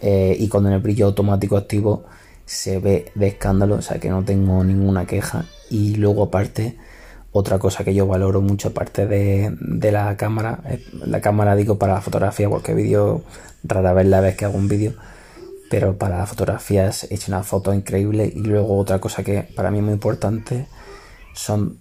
Eh, 0.03 0.37
y 0.39 0.49
con 0.49 0.67
el 0.67 0.79
brillo 0.79 1.07
automático 1.07 1.57
activo 1.57 2.05
se 2.47 2.79
ve 2.79 3.13
de 3.15 3.27
escándalo, 3.27 3.75
o 3.75 3.83
sea 3.83 3.99
que 3.99 4.09
no 4.09 4.25
tengo 4.25 4.65
ninguna 4.65 5.05
queja. 5.05 5.45
Y 5.69 5.97
luego 5.97 6.23
aparte 6.23 6.79
otra 7.33 7.59
cosa 7.59 7.85
que 7.85 7.93
yo 7.93 8.07
valoro 8.07 8.41
mucho, 8.41 8.69
aparte 8.69 9.07
de, 9.07 9.93
la 9.93 10.17
cámara, 10.17 10.63
la 10.93 11.21
cámara 11.21 11.55
digo 11.55 11.79
para 11.79 11.95
la 11.95 12.01
fotografía, 12.01 12.49
porque 12.49 12.73
vídeo 12.73 13.25
rara 13.63 13.93
vez 13.93 14.07
la 14.07 14.21
vez 14.21 14.37
que 14.37 14.47
hago 14.47 14.57
un 14.57 14.69
vídeo, 14.69 14.95
pero 15.69 15.99
para 15.99 16.25
fotografías 16.25 17.05
he 17.11 17.15
hecho 17.15 17.31
una 17.31 17.43
foto 17.43 17.75
increíble. 17.75 18.33
Y 18.35 18.41
luego 18.41 18.79
otra 18.79 19.01
cosa 19.01 19.23
que 19.23 19.43
para 19.55 19.71
mí 19.71 19.79
es 19.79 19.85
muy 19.85 19.93
importante 19.93 20.67
son 21.35 21.79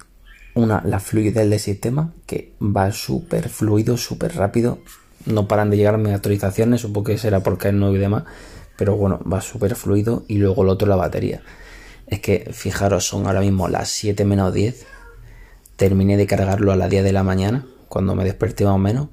una, 0.56 0.82
la 0.84 1.00
fluidez 1.00 1.36
del 1.36 1.58
sistema, 1.60 2.12
que 2.26 2.54
va 2.60 2.92
súper 2.92 3.48
fluido, 3.48 3.96
súper 3.98 4.36
rápido. 4.36 4.80
No 5.26 5.48
paran 5.48 5.70
de 5.70 5.78
llegarme 5.78 6.14
actualizaciones, 6.14 6.82
supongo 6.82 7.06
que 7.06 7.18
será 7.18 7.42
porque 7.42 7.70
es 7.70 7.74
nuevo 7.74 7.96
y 7.96 8.00
demás, 8.00 8.24
pero 8.78 8.96
bueno, 8.96 9.20
va 9.32 9.42
súper 9.42 9.76
fluido. 9.76 10.24
Y 10.28 10.38
luego 10.38 10.64
lo 10.64 10.74
otro, 10.74 10.88
la 10.88 10.96
batería. 10.96 11.42
Es 12.08 12.20
que 12.20 12.50
fijaros, 12.52 13.06
son 13.06 13.28
ahora 13.28 13.42
mismo 13.42 13.68
las 13.68 13.90
7 13.90 14.26
menos 14.26 14.54
10 14.54 14.86
terminé 15.76 16.18
de 16.18 16.28
cargarlo 16.28 16.72
a 16.72 16.76
las 16.76 16.90
10 16.90 17.04
de 17.04 17.12
la 17.12 17.24
mañana, 17.24 17.66
cuando 17.90 18.16
me 18.16 18.24
desperté 18.24 18.66
más 18.66 18.76
o 18.76 18.78
menos. 18.78 19.08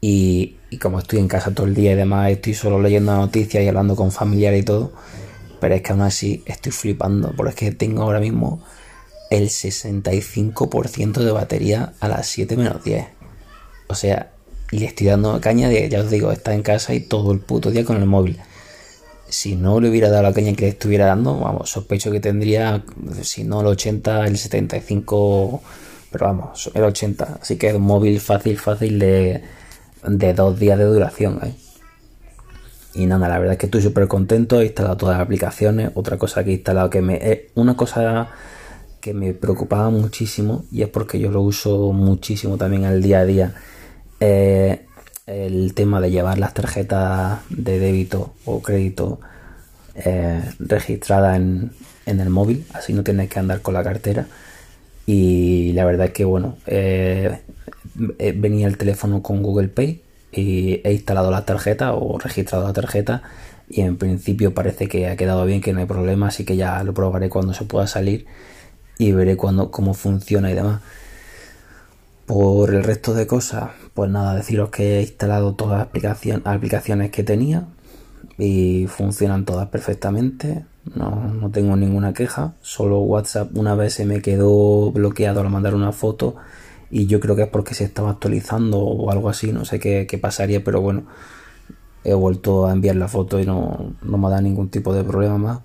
Y, 0.00 0.56
como 0.80 0.98
estoy 0.98 1.20
en 1.20 1.28
casa 1.28 1.54
todo 1.54 1.66
el 1.66 1.74
día 1.74 1.92
y 1.92 1.94
demás, 1.94 2.30
estoy 2.30 2.54
solo 2.54 2.80
leyendo 2.80 3.14
noticias 3.14 3.62
y 3.62 3.68
hablando 3.68 3.94
con 3.94 4.10
familiares 4.10 4.62
y 4.62 4.64
todo. 4.64 4.92
Pero 5.60 5.74
es 5.74 5.82
que 5.82 5.92
aún 5.92 6.02
así 6.02 6.42
estoy 6.46 6.72
flipando, 6.72 7.32
porque 7.36 7.50
es 7.50 7.56
que 7.56 7.72
tengo 7.72 8.02
ahora 8.02 8.18
mismo 8.18 8.62
el 9.30 9.48
65% 9.48 11.20
de 11.24 11.30
batería 11.30 11.92
a 12.00 12.08
las 12.08 12.26
7 12.26 12.56
menos 12.56 12.82
10. 12.82 13.06
O 13.88 13.94
sea, 13.94 14.32
y 14.72 14.78
le 14.78 14.86
estoy 14.86 15.06
dando 15.06 15.40
caña 15.40 15.68
de, 15.68 15.88
ya 15.88 16.00
os 16.00 16.10
digo, 16.10 16.32
está 16.32 16.54
en 16.54 16.62
casa 16.62 16.94
y 16.94 17.00
todo 17.00 17.32
el 17.32 17.40
puto 17.40 17.70
día 17.70 17.84
con 17.84 17.96
el 17.98 18.06
móvil. 18.06 18.40
Si 19.32 19.56
no 19.56 19.80
le 19.80 19.88
hubiera 19.88 20.10
dado 20.10 20.24
la 20.24 20.32
caña 20.34 20.52
que 20.52 20.68
estuviera 20.68 21.06
dando, 21.06 21.40
vamos, 21.40 21.70
sospecho 21.70 22.12
que 22.12 22.20
tendría, 22.20 22.84
si 23.22 23.44
no 23.44 23.62
el 23.62 23.68
80, 23.68 24.26
el 24.26 24.36
75, 24.36 25.62
pero 26.10 26.26
vamos, 26.26 26.70
el 26.74 26.82
80. 26.82 27.38
Así 27.40 27.56
que 27.56 27.68
es 27.68 27.74
un 27.74 27.80
móvil 27.80 28.20
fácil, 28.20 28.58
fácil 28.58 28.98
de, 28.98 29.42
de 30.06 30.34
dos 30.34 30.58
días 30.60 30.78
de 30.78 30.84
duración. 30.84 31.40
¿eh? 31.44 31.54
Y 32.92 33.06
nada, 33.06 33.26
la 33.26 33.38
verdad 33.38 33.54
es 33.54 33.58
que 33.58 33.66
estoy 33.66 33.80
súper 33.80 34.06
contento, 34.06 34.60
he 34.60 34.66
instalado 34.66 34.98
todas 34.98 35.16
las 35.16 35.24
aplicaciones. 35.24 35.92
Otra 35.94 36.18
cosa 36.18 36.44
que 36.44 36.50
he 36.50 36.54
instalado 36.54 36.90
que 36.90 37.00
me... 37.00 37.14
Eh, 37.14 37.50
una 37.54 37.74
cosa 37.74 38.28
que 39.00 39.14
me 39.14 39.32
preocupaba 39.32 39.88
muchísimo 39.88 40.66
y 40.70 40.82
es 40.82 40.88
porque 40.88 41.18
yo 41.18 41.30
lo 41.30 41.40
uso 41.40 41.92
muchísimo 41.92 42.58
también 42.58 42.84
al 42.84 43.00
día 43.00 43.20
a 43.20 43.24
día. 43.24 43.54
Eh, 44.20 44.84
el 45.26 45.74
tema 45.74 46.00
de 46.00 46.10
llevar 46.10 46.38
las 46.38 46.54
tarjetas 46.54 47.40
de 47.50 47.78
débito 47.78 48.34
o 48.44 48.60
crédito 48.62 49.20
eh, 49.94 50.42
registradas 50.58 51.36
en, 51.36 51.72
el 52.06 52.30
móvil, 52.30 52.64
así 52.72 52.92
no 52.92 53.04
tienes 53.04 53.28
que 53.28 53.38
andar 53.38 53.62
con 53.62 53.74
la 53.74 53.84
cartera. 53.84 54.26
Y 55.06 55.72
la 55.72 55.84
verdad 55.84 56.06
es 56.06 56.12
que, 56.12 56.24
bueno, 56.24 56.56
eh, 56.66 57.40
eh, 58.18 58.34
venía 58.36 58.66
el 58.66 58.78
teléfono 58.78 59.22
con 59.22 59.42
Google 59.42 59.68
Pay 59.68 60.02
y 60.32 60.80
he 60.84 60.92
instalado 60.92 61.30
la 61.30 61.44
tarjeta 61.44 61.94
o 61.94 62.18
registrado 62.18 62.66
la 62.66 62.72
tarjeta 62.72 63.22
y 63.68 63.82
en 63.82 63.96
principio 63.96 64.54
parece 64.54 64.88
que 64.88 65.08
ha 65.08 65.16
quedado 65.16 65.44
bien, 65.44 65.60
que 65.60 65.72
no 65.72 65.80
hay 65.80 65.86
problema, 65.86 66.28
así 66.28 66.44
que 66.44 66.56
ya 66.56 66.82
lo 66.84 66.94
probaré 66.94 67.28
cuando 67.28 67.54
se 67.54 67.64
pueda 67.64 67.86
salir 67.86 68.26
y 68.98 69.12
veré 69.12 69.36
cuando, 69.36 69.70
cómo 69.70 69.94
funciona 69.94 70.50
y 70.50 70.54
demás. 70.54 70.80
Por 72.32 72.72
el 72.72 72.82
resto 72.82 73.12
de 73.12 73.26
cosas, 73.26 73.72
pues 73.92 74.10
nada, 74.10 74.34
deciros 74.34 74.70
que 74.70 74.96
he 74.96 75.02
instalado 75.02 75.54
todas 75.54 75.86
las 75.94 76.54
aplicaciones 76.54 77.10
que 77.10 77.22
tenía 77.22 77.66
y 78.38 78.86
funcionan 78.86 79.44
todas 79.44 79.68
perfectamente. 79.68 80.64
No, 80.94 81.50
tengo 81.52 81.76
ninguna 81.76 82.14
queja. 82.14 82.54
Solo 82.62 83.00
WhatsApp 83.00 83.54
una 83.54 83.74
vez 83.74 83.92
se 83.92 84.06
me 84.06 84.22
quedó 84.22 84.90
bloqueado 84.92 85.42
al 85.42 85.50
mandar 85.50 85.74
una 85.74 85.92
foto 85.92 86.36
y 86.90 87.04
yo 87.04 87.20
creo 87.20 87.36
que 87.36 87.42
es 87.42 87.48
porque 87.48 87.74
se 87.74 87.84
estaba 87.84 88.12
actualizando 88.12 88.78
o 88.78 89.10
algo 89.10 89.28
así. 89.28 89.52
No 89.52 89.66
sé 89.66 89.78
qué, 89.78 90.18
pasaría, 90.18 90.64
pero 90.64 90.80
bueno, 90.80 91.04
he 92.02 92.14
vuelto 92.14 92.66
a 92.66 92.72
enviar 92.72 92.96
la 92.96 93.08
foto 93.08 93.40
y 93.40 93.44
no, 93.44 93.94
me 94.00 94.30
da 94.30 94.40
ningún 94.40 94.70
tipo 94.70 94.94
de 94.94 95.04
problema 95.04 95.36
más. 95.36 95.60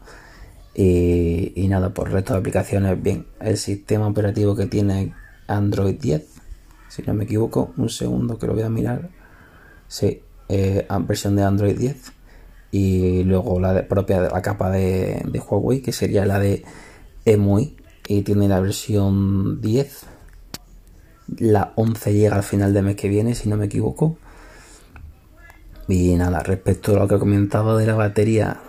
Y, 0.76 1.54
y 1.56 1.70
nada, 1.70 1.94
por 1.94 2.08
el 2.08 2.14
resto 2.14 2.34
de 2.34 2.40
aplicaciones, 2.40 3.02
bien. 3.02 3.26
El 3.40 3.56
sistema 3.56 4.08
operativo 4.08 4.54
que 4.54 4.66
tiene 4.66 5.14
Android 5.48 5.96
10 5.98 6.37
si 6.90 7.04
no 7.04 7.14
me 7.14 7.26
equivoco, 7.26 7.74
un 7.78 7.90
segundo 7.90 8.38
que 8.38 8.48
lo 8.48 8.54
voy 8.54 8.64
a 8.64 8.70
mirar. 8.70 9.10
Sí, 9.88 10.22
eh, 10.50 10.88
versión 11.02 11.36
de 11.36 11.44
Android 11.44 11.78
10 11.78 12.14
y 12.72 13.24
luego 13.24 13.60
la 13.60 13.74
de, 13.74 13.84
propia 13.84 14.22
de 14.22 14.30
la 14.30 14.42
capa 14.42 14.70
de, 14.70 15.24
Huawei 15.48 15.82
que 15.82 15.92
sería 15.92 16.26
la 16.26 16.40
de 16.40 16.64
EMUI 17.26 17.78
y 18.08 18.22
tiene 18.22 18.48
la 18.48 18.60
versión 18.60 19.62
10 19.62 20.06
La 21.38 21.74
11 21.76 22.14
llega 22.14 22.36
al 22.36 22.44
final 22.44 22.74
del 22.74 22.86
mes 22.86 22.96
que 22.96 23.10
viene, 23.10 23.36
si 23.36 23.50
no 23.50 23.58
me 23.58 23.66
equivoco. 23.66 24.18
Y 25.90 26.16
nada, 26.16 26.40
respecto 26.40 26.96
a 26.96 27.00
lo 27.00 27.08
que 27.08 27.20
comentaba 27.20 27.78
de 27.78 27.86
la 27.86 27.96
batería, 27.96 28.60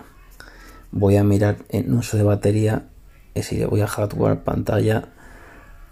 voy 0.92 1.16
a 1.16 1.24
mirar 1.24 1.58
en 1.68 1.92
uso 1.94 2.16
de 2.16 2.22
batería. 2.22 2.88
Es 3.34 3.50
decir, 3.50 3.66
voy 3.66 3.80
a 3.80 3.86
hardware 3.86 4.42
pantalla. 4.42 5.08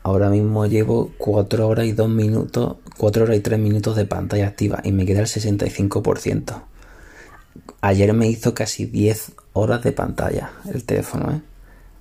Ahora 0.07 0.31
mismo 0.31 0.67
llevo 0.67 1.11
4 1.19 1.67
horas 1.67 1.85
y 1.85 1.91
2 1.91 2.09
minutos, 2.09 2.77
4 2.97 3.25
horas 3.25 3.39
y 3.39 3.41
3 3.41 3.59
minutos 3.59 3.97
de 3.97 4.05
pantalla 4.05 4.47
activa 4.47 4.79
y 4.85 4.93
me 4.93 5.05
queda 5.05 5.19
el 5.19 5.27
65%. 5.27 6.63
Ayer 7.81 8.13
me 8.13 8.29
hizo 8.29 8.55
casi 8.55 8.87
10 8.87 9.33
horas 9.55 9.83
de 9.83 9.91
pantalla 9.91 10.53
el 10.73 10.85
teléfono, 10.85 11.33
¿eh? 11.33 11.41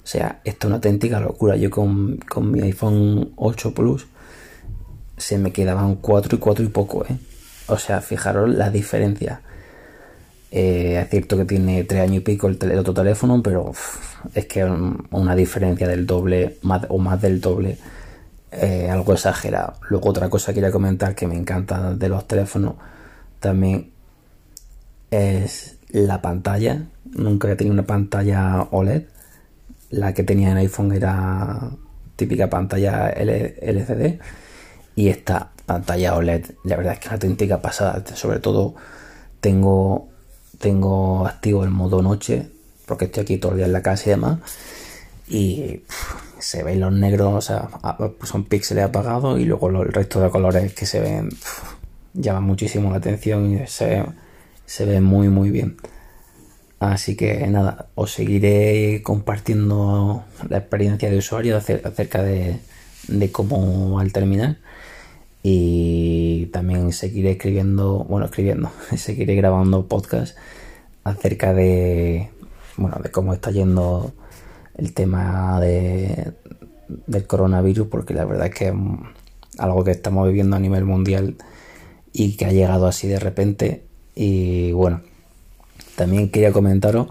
O 0.04 0.08
sea, 0.08 0.40
esto 0.44 0.68
es 0.68 0.70
una 0.70 0.76
auténtica 0.76 1.20
locura. 1.20 1.56
Yo 1.56 1.72
con, 1.72 2.18
con 2.18 2.52
mi 2.52 2.62
iPhone 2.62 3.32
8 3.38 3.74
Plus 3.74 4.06
se 5.18 5.40
me 5.40 5.52
quedaban 5.52 5.96
4 5.96 6.36
y 6.36 6.40
4 6.40 6.64
y 6.64 6.68
poco, 6.68 7.06
¿eh? 7.06 7.18
O 7.66 7.80
sea, 7.80 8.02
fijaros 8.02 8.54
la 8.54 8.70
diferencia. 8.70 9.42
Eh, 10.58 11.02
es 11.02 11.10
cierto 11.10 11.36
que 11.36 11.44
tiene 11.44 11.84
3 11.84 12.02
años 12.04 12.18
y 12.18 12.20
pico 12.22 12.48
el, 12.48 12.80
otro 12.80 12.94
teléfono, 12.94 13.44
pero 13.44 13.74
es 14.34 14.46
que 14.46 14.64
una 14.64 15.36
diferencia 15.36 15.86
del 15.86 16.06
doble 16.08 16.60
o 16.88 16.98
más 16.98 17.22
del 17.22 17.42
doble, 17.42 17.78
eh, 18.54 18.90
algo 18.90 19.12
exagerado. 19.12 19.74
Luego 19.90 20.10
otra 20.10 20.30
cosa 20.30 20.54
que 20.54 20.56
quería 20.56 20.72
comentar 20.72 21.14
que 21.14 21.28
me 21.28 21.36
encanta 21.36 21.94
de 21.94 22.08
los 22.08 22.26
teléfonos 22.26 22.76
también 23.42 23.92
es 25.12 25.78
la 25.90 26.22
pantalla. 26.22 26.86
Nunca 27.04 27.52
he 27.52 27.56
tenido 27.58 27.74
una 27.74 27.86
pantalla 27.86 28.62
OLED. 28.72 29.04
La 29.90 30.14
que 30.14 30.24
tenía 30.24 30.52
en 30.52 30.58
iPhone 30.58 30.94
era 30.94 31.72
típica 32.16 32.50
pantalla 32.50 33.10
LCD. 33.10 34.20
Y 34.96 35.10
esta 35.10 35.52
pantalla 35.66 36.16
OLED, 36.16 36.46
la 36.64 36.78
verdad 36.78 36.94
es 36.94 37.00
que 37.00 37.06
es 37.06 37.12
una 37.12 37.16
auténtica 37.16 37.62
pasada. 37.62 38.04
Sobre 38.16 38.40
todo 38.40 38.76
tengo, 39.42 40.15
tengo 40.66 41.28
activo 41.28 41.64
el 41.64 41.70
modo 41.70 42.02
noche, 42.02 42.50
porque 42.88 43.06
estoy 43.06 43.22
aquí 43.22 43.38
todo 43.38 43.52
el 43.52 43.60
día 43.60 43.68
en 43.68 43.74
la 43.74 43.84
casa 43.84 44.06
y 44.08 44.10
demás. 44.10 44.40
Y 45.28 45.82
se 46.40 46.64
ven 46.64 46.80
los 46.80 46.92
negros, 46.92 47.36
o 47.36 47.42
sea, 47.42 47.70
pues 48.18 48.32
son 48.32 48.46
píxeles 48.46 48.86
apagados 48.86 49.40
y 49.40 49.46
luego 49.46 49.70
el 49.70 49.94
resto 49.94 50.22
de 50.22 50.32
colores 50.32 50.74
que 50.74 50.88
se 50.88 51.00
ven 51.02 51.30
llaman 52.16 52.46
muchísimo 52.46 52.90
la 52.90 52.98
atención 52.98 53.54
y 53.54 53.68
se, 53.68 54.06
se 54.66 54.86
ve 54.86 55.02
muy 55.02 55.30
muy 55.30 55.52
bien. 55.52 55.78
Así 56.80 57.16
que 57.16 57.46
nada, 57.46 57.86
os 57.94 58.12
seguiré 58.12 59.04
compartiendo 59.04 60.24
la 60.50 60.58
experiencia 60.58 61.12
de 61.12 61.18
usuario 61.20 61.58
acerca 61.58 62.24
de, 62.24 62.60
de 63.08 63.32
cómo 63.32 64.00
al 64.00 64.12
terminar 64.12 64.58
y 65.48 66.48
también 66.48 66.92
seguiré 66.92 67.34
escribiendo, 67.34 68.04
bueno, 68.10 68.26
escribiendo, 68.26 68.72
seguiré 68.98 69.36
grabando 69.36 69.86
podcast 69.86 70.36
acerca 71.04 71.54
de, 71.54 72.32
bueno, 72.78 72.98
de 73.04 73.12
cómo 73.12 73.32
está 73.32 73.52
yendo 73.52 74.12
el 74.76 74.96
tema 74.96 75.60
de, 75.60 76.34
del 77.06 77.28
coronavirus, 77.28 77.88
porque 77.90 78.16
la 78.16 78.26
verdad 78.26 78.48
es 78.48 78.56
que 78.56 78.68
es 78.70 78.74
algo 79.60 79.84
que 79.84 79.92
estamos 79.92 80.28
viviendo 80.28 80.56
a 80.56 80.60
nivel 80.60 80.84
mundial 80.84 81.36
y 82.12 82.38
que 82.38 82.46
ha 82.46 82.52
llegado 82.52 82.88
así 82.88 83.08
de 83.08 83.20
repente. 83.20 83.84
Y 84.16 84.72
bueno, 84.72 85.02
también 85.96 86.32
quería 86.32 86.52
comentaros, 86.52 87.10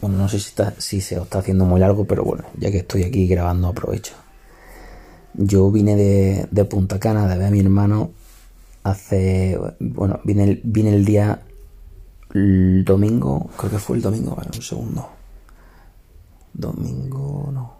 bueno, 0.00 0.18
no 0.18 0.28
sé 0.28 0.38
si, 0.38 0.50
está, 0.50 0.74
si 0.78 1.00
se 1.00 1.18
os 1.18 1.24
está 1.24 1.40
haciendo 1.40 1.64
muy 1.64 1.80
largo, 1.80 2.04
pero 2.04 2.22
bueno, 2.22 2.44
ya 2.56 2.70
que 2.70 2.78
estoy 2.78 3.02
aquí 3.02 3.26
grabando, 3.26 3.66
aprovecho. 3.66 4.12
Yo 5.34 5.70
vine 5.70 5.96
de, 5.96 6.64
Punta 6.64 6.98
Cana 6.98 7.26
de 7.26 7.36
ver 7.36 7.46
a 7.46 7.50
mi 7.50 7.60
hermano 7.60 8.10
hace. 8.82 9.58
Bueno, 9.78 10.20
vine 10.24 10.44
el, 10.44 10.60
vine 10.64 10.94
el 10.94 11.04
día. 11.04 11.42
Domingo, 12.32 13.50
creo 13.56 13.72
que 13.72 13.78
fue 13.78 13.96
el 13.96 14.02
domingo, 14.02 14.36
ver, 14.36 14.50
un 14.54 14.62
segundo. 14.62 15.08
Domingo, 16.52 17.50
no. 17.52 17.74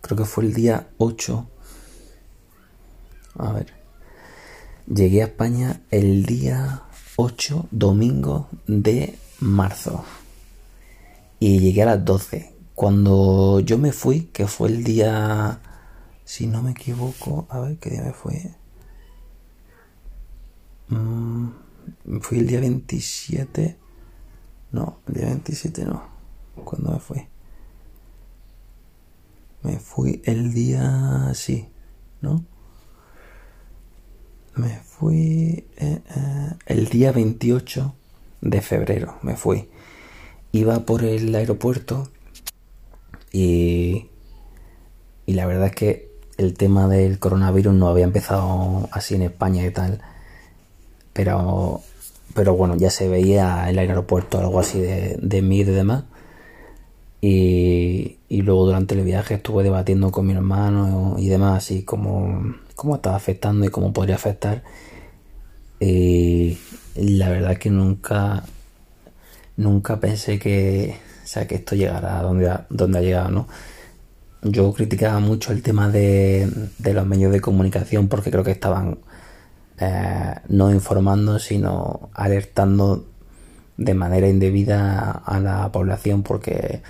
Creo 0.00 0.16
que 0.16 0.24
fue 0.24 0.44
el 0.44 0.54
día 0.54 0.88
8. 0.98 1.46
A 3.38 3.52
ver. 3.52 3.66
Llegué 4.86 5.22
a 5.22 5.26
España 5.26 5.82
el 5.90 6.24
día 6.24 6.82
8, 7.16 7.68
domingo 7.70 8.48
de 8.66 9.18
marzo. 9.40 10.04
Y 11.38 11.60
llegué 11.60 11.82
a 11.82 11.86
las 11.86 12.04
12. 12.04 12.51
Cuando 12.74 13.60
yo 13.60 13.78
me 13.78 13.92
fui, 13.92 14.22
que 14.32 14.46
fue 14.46 14.68
el 14.68 14.82
día, 14.84 15.60
si 16.24 16.46
no 16.46 16.62
me 16.62 16.70
equivoco, 16.70 17.46
a 17.50 17.60
ver 17.60 17.76
qué 17.78 17.90
día 17.90 18.02
me 18.02 18.12
fue. 18.12 18.54
Mm, 20.88 21.48
fui 22.20 22.38
el 22.38 22.46
día 22.46 22.60
27. 22.60 23.76
No, 24.72 24.98
el 25.06 25.14
día 25.14 25.26
27 25.26 25.84
no. 25.84 26.02
¿Cuándo 26.64 26.92
me 26.92 26.98
fui? 26.98 27.26
Me 29.62 29.78
fui 29.78 30.22
el 30.24 30.52
día, 30.52 31.32
sí, 31.34 31.68
¿no? 32.20 32.44
Me 34.56 34.80
fui 34.80 35.66
eh, 35.76 36.02
eh, 36.16 36.52
el 36.66 36.88
día 36.88 37.12
28 37.12 37.94
de 38.40 38.60
febrero, 38.60 39.18
me 39.22 39.36
fui. 39.36 39.68
Iba 40.52 40.80
por 40.80 41.04
el 41.04 41.34
aeropuerto 41.34 42.10
y, 43.32 44.08
y 45.26 45.32
la 45.32 45.46
verdad 45.46 45.66
es 45.66 45.74
que 45.74 46.12
el 46.36 46.54
tema 46.54 46.88
del 46.88 47.18
coronavirus 47.18 47.74
no 47.74 47.88
había 47.88 48.04
empezado 48.04 48.88
así 48.92 49.14
en 49.14 49.22
España 49.22 49.64
y 49.66 49.70
tal. 49.70 50.00
Pero, 51.12 51.80
pero 52.34 52.54
bueno, 52.56 52.76
ya 52.76 52.90
se 52.90 53.08
veía 53.08 53.68
el 53.68 53.78
aeropuerto 53.78 54.38
algo 54.38 54.60
así 54.60 54.80
de, 54.80 55.18
de 55.20 55.42
mí 55.42 55.60
y 55.60 55.64
demás. 55.64 56.04
Y, 57.20 58.18
y, 58.28 58.42
luego 58.42 58.66
durante 58.66 58.94
el 58.96 59.04
viaje 59.04 59.34
estuve 59.34 59.62
debatiendo 59.62 60.10
con 60.10 60.26
mi 60.26 60.32
hermano 60.32 61.14
y 61.18 61.28
demás, 61.28 61.58
así 61.58 61.84
como 61.84 62.56
cómo 62.74 62.96
estaba 62.96 63.14
afectando 63.16 63.64
y 63.64 63.68
cómo 63.68 63.92
podría 63.92 64.16
afectar. 64.16 64.64
Y 65.78 66.58
la 66.96 67.28
verdad 67.28 67.58
que 67.58 67.70
nunca, 67.70 68.44
nunca 69.56 70.00
pensé 70.00 70.38
que, 70.38 70.96
sea, 71.32 71.46
que 71.46 71.54
esto 71.56 71.74
llegara 71.74 72.18
a 72.18 72.22
donde 72.22 72.48
ha, 72.50 72.66
donde 72.68 72.98
ha 72.98 73.02
llegado, 73.02 73.30
¿no? 73.30 73.48
Yo 74.42 74.72
criticaba 74.74 75.18
mucho 75.20 75.52
el 75.52 75.62
tema 75.62 75.88
de, 75.88 76.50
los 76.78 77.06
medios 77.06 77.32
de 77.32 77.40
comunicación 77.40 78.08
porque 78.08 78.30
creo 78.30 78.44
que 78.44 78.50
estaban 78.50 78.98
eh, 79.78 80.34
no 80.48 80.70
informando, 80.70 81.38
sino 81.38 82.10
alertando 82.12 83.06
de 83.76 83.94
manera 83.94 84.28
indebida 84.28 85.10
a 85.10 85.40
la 85.40 85.72
población 85.72 86.22
porque 86.22 86.82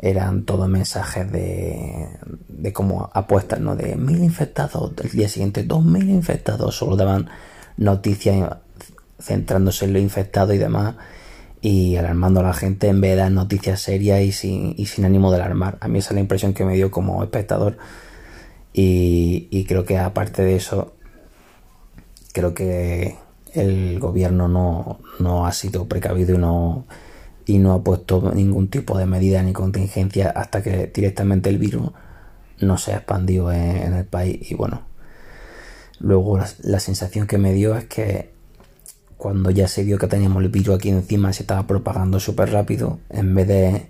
eran 0.00 0.44
todos 0.44 0.68
mensajes 0.68 1.30
de, 1.30 2.08
de 2.48 2.72
como 2.72 3.10
apuestas, 3.12 3.60
¿no? 3.60 3.76
De 3.76 3.96
mil 3.96 4.22
infectados, 4.22 4.92
el 5.02 5.10
día 5.10 5.28
siguiente 5.28 5.64
dos 5.64 5.84
mil 5.84 6.08
infectados, 6.08 6.76
solo 6.76 6.96
daban 6.96 7.28
noticias 7.76 8.56
centrándose 9.20 9.86
en 9.86 9.92
lo 9.92 9.98
infectado 9.98 10.54
y 10.54 10.58
demás 10.58 10.94
y 11.66 11.96
alarmando 11.96 12.38
a 12.38 12.42
la 12.44 12.52
gente 12.52 12.86
en 12.86 13.00
vez 13.00 13.10
de 13.10 13.16
dar 13.16 13.32
noticias 13.32 13.80
serias 13.80 14.20
y 14.22 14.30
sin, 14.30 14.74
y 14.76 14.86
sin 14.86 15.04
ánimo 15.04 15.32
de 15.32 15.38
alarmar. 15.38 15.78
A 15.80 15.88
mí 15.88 15.98
esa 15.98 16.10
es 16.10 16.14
la 16.14 16.20
impresión 16.20 16.54
que 16.54 16.64
me 16.64 16.76
dio 16.76 16.92
como 16.92 17.24
espectador 17.24 17.76
y, 18.72 19.64
creo 19.66 19.84
que 19.84 19.98
aparte 19.98 20.44
de 20.44 20.54
eso, 20.54 20.94
creo 22.32 22.54
que 22.54 23.16
el 23.52 23.98
gobierno 23.98 24.46
no, 24.46 25.00
no 25.18 25.44
ha 25.44 25.50
sido 25.50 25.88
precavido 25.88 26.36
y 26.36 26.38
no, 26.38 26.86
y 27.46 27.58
no 27.58 27.72
ha 27.72 27.82
puesto 27.82 28.30
ningún 28.32 28.68
tipo 28.68 28.96
de 28.96 29.06
medida 29.06 29.42
ni 29.42 29.52
contingencia 29.52 30.30
hasta 30.30 30.62
que 30.62 30.92
directamente 30.94 31.48
el 31.48 31.58
virus 31.58 31.90
no 32.60 32.78
se 32.78 32.92
ha 32.92 32.98
expandido 32.98 33.50
en, 33.50 33.92
el 33.92 34.04
país 34.04 34.52
y 34.52 34.54
bueno 34.54 34.82
luego 35.98 36.38
la, 36.62 36.78
sensación 36.78 37.26
que 37.26 37.38
me 37.38 37.52
dio 37.52 37.74
es 37.74 37.86
que 37.86 38.35
cuando 39.16 39.50
ya 39.50 39.68
se 39.68 39.82
vio 39.84 39.98
que 39.98 40.06
teníamos 40.06 40.42
el 40.42 40.48
virus 40.48 40.76
aquí 40.76 40.90
encima 40.90 41.32
se 41.32 41.42
estaba 41.42 41.66
propagando 41.66 42.20
súper 42.20 42.50
rápido, 42.50 42.98
en 43.10 43.34
vez 43.34 43.48
de 43.48 43.86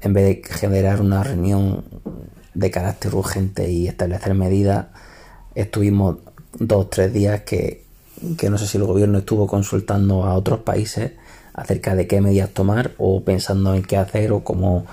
en 0.00 0.12
vez 0.12 0.24
de 0.24 0.54
generar 0.54 1.00
una 1.00 1.22
reunión 1.22 1.84
de 2.52 2.70
carácter 2.70 3.14
urgente 3.14 3.70
y 3.70 3.88
establecer 3.88 4.34
medidas, 4.34 4.86
estuvimos 5.54 6.18
dos 6.58 6.84
o 6.84 6.88
tres 6.88 7.12
días 7.12 7.40
que, 7.40 7.84
que 8.36 8.50
no 8.50 8.58
sé 8.58 8.66
si 8.66 8.76
el 8.76 8.84
gobierno 8.84 9.18
estuvo 9.18 9.46
consultando 9.46 10.24
a 10.24 10.34
otros 10.34 10.60
países 10.60 11.12
acerca 11.54 11.94
de 11.94 12.06
qué 12.06 12.20
medidas 12.20 12.50
tomar 12.50 12.92
o 12.98 13.24
pensando 13.24 13.74
en 13.74 13.82
qué 13.82 13.96
hacer 13.96 14.32
o 14.32 14.44
cómo 14.44 14.84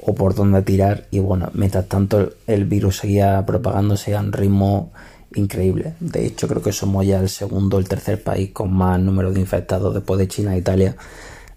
o 0.00 0.14
por 0.14 0.34
dónde 0.34 0.62
tirar. 0.62 1.06
Y 1.10 1.18
bueno, 1.18 1.50
mientras 1.54 1.86
tanto 1.88 2.30
el 2.46 2.64
virus 2.66 2.98
seguía 2.98 3.44
propagándose 3.46 4.14
a 4.14 4.20
un 4.20 4.32
ritmo 4.32 4.92
increíble. 5.34 5.94
De 6.00 6.26
hecho, 6.26 6.48
creo 6.48 6.62
que 6.62 6.72
somos 6.72 7.06
ya 7.06 7.20
el 7.20 7.28
segundo 7.28 7.76
o 7.76 7.80
el 7.80 7.88
tercer 7.88 8.22
país 8.22 8.50
con 8.52 8.72
más 8.72 8.98
número 9.00 9.32
de 9.32 9.40
infectados 9.40 9.94
después 9.94 10.18
de 10.18 10.28
China 10.28 10.54
e 10.54 10.58
Italia. 10.58 10.96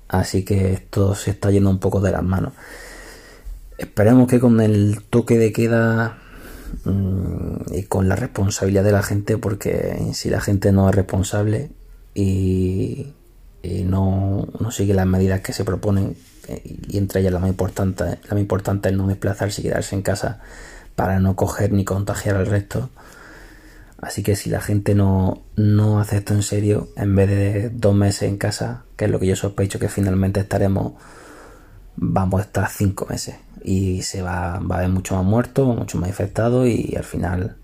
Así 0.08 0.44
que 0.44 0.74
esto 0.74 1.16
se 1.16 1.32
está 1.32 1.52
yendo 1.52 1.70
un 1.70 1.80
poco 1.80 2.00
de 2.00 2.12
las 2.12 2.24
manos. 2.24 2.54
Esperemos 3.78 4.28
que 4.28 4.40
con 4.40 4.60
el 4.62 5.04
toque 5.10 5.38
de 5.38 5.52
queda 5.52 6.18
mm, 6.86 7.74
y 7.74 7.84
con 7.84 8.10
la 8.10 8.16
responsabilidad 8.16 8.84
de 8.84 8.92
la 8.92 9.04
gente, 9.04 9.38
porque 9.38 10.10
si 10.14 10.30
la 10.30 10.42
gente 10.42 10.72
no 10.72 10.90
es 10.90 10.96
responsable 10.96 11.70
y, 12.16 13.14
no, 13.86 14.48
no, 14.60 14.72
sigue 14.72 14.94
las 14.94 15.06
medidas 15.06 15.42
que 15.42 15.54
se 15.54 15.64
proponen, 15.64 16.16
y 16.64 16.98
entre 16.98 17.20
ellas 17.22 17.34
la 17.34 17.40
más 17.40 17.50
importante, 17.50 18.04
la 18.04 18.32
más 18.32 18.40
importante 18.40 18.90
es 18.90 18.96
no 18.96 19.08
desplazarse 19.08 19.62
y 19.62 19.66
quedarse 19.66 19.96
en 19.96 20.02
casa 20.02 20.40
para 20.96 21.20
no 21.20 21.36
coger 21.36 21.72
ni 21.74 21.84
contagiar 21.86 22.38
al 22.38 22.48
resto. 22.48 22.90
Así 24.00 24.22
que 24.22 24.36
si 24.36 24.50
la 24.50 24.62
gente 24.62 24.94
no, 24.94 25.42
no 25.56 26.00
hace 26.00 26.18
esto 26.18 26.34
en 26.34 26.44
serio, 26.44 26.90
en 26.96 27.16
vez 27.16 27.30
de 27.30 27.70
dos 27.70 27.96
meses 27.96 28.30
en 28.30 28.38
casa, 28.38 28.84
que 28.96 29.06
es 29.06 29.12
lo 29.12 29.20
que 29.20 29.26
yo 29.26 29.36
sospecho 29.36 29.80
que 29.80 29.90
finalmente 29.90 30.40
estaremos, 30.40 30.94
vamos 31.96 32.40
a 32.40 32.44
estar 32.44 32.70
cinco 32.70 33.08
meses 33.10 33.38
y 33.64 34.04
se 34.04 34.22
va, 34.22 34.60
va 34.60 34.76
a 34.76 34.78
haber 34.80 34.90
mucho 34.90 35.16
más 35.16 35.26
muertos, 35.26 35.76
mucho 35.76 35.98
más 35.98 36.10
infectados 36.10 36.68
y 36.68 36.96
al 36.96 37.04
final 37.04 37.58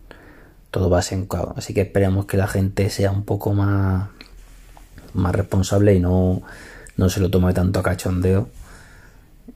todo 0.71 0.89
va 0.89 0.99
a 0.99 1.03
ser 1.03 1.19
un 1.19 1.27
caos. 1.27 1.53
Así 1.55 1.73
que 1.73 1.81
esperemos 1.81 2.25
que 2.25 2.37
la 2.37 2.47
gente 2.47 2.89
sea 2.89 3.11
un 3.11 3.25
poco 3.25 3.53
más, 3.53 4.09
más 5.13 5.35
responsable 5.35 5.93
y 5.93 5.99
no, 5.99 6.41
no 6.97 7.09
se 7.09 7.19
lo 7.19 7.29
tome 7.29 7.53
tanto 7.53 7.79
a 7.79 7.83
cachondeo 7.83 8.49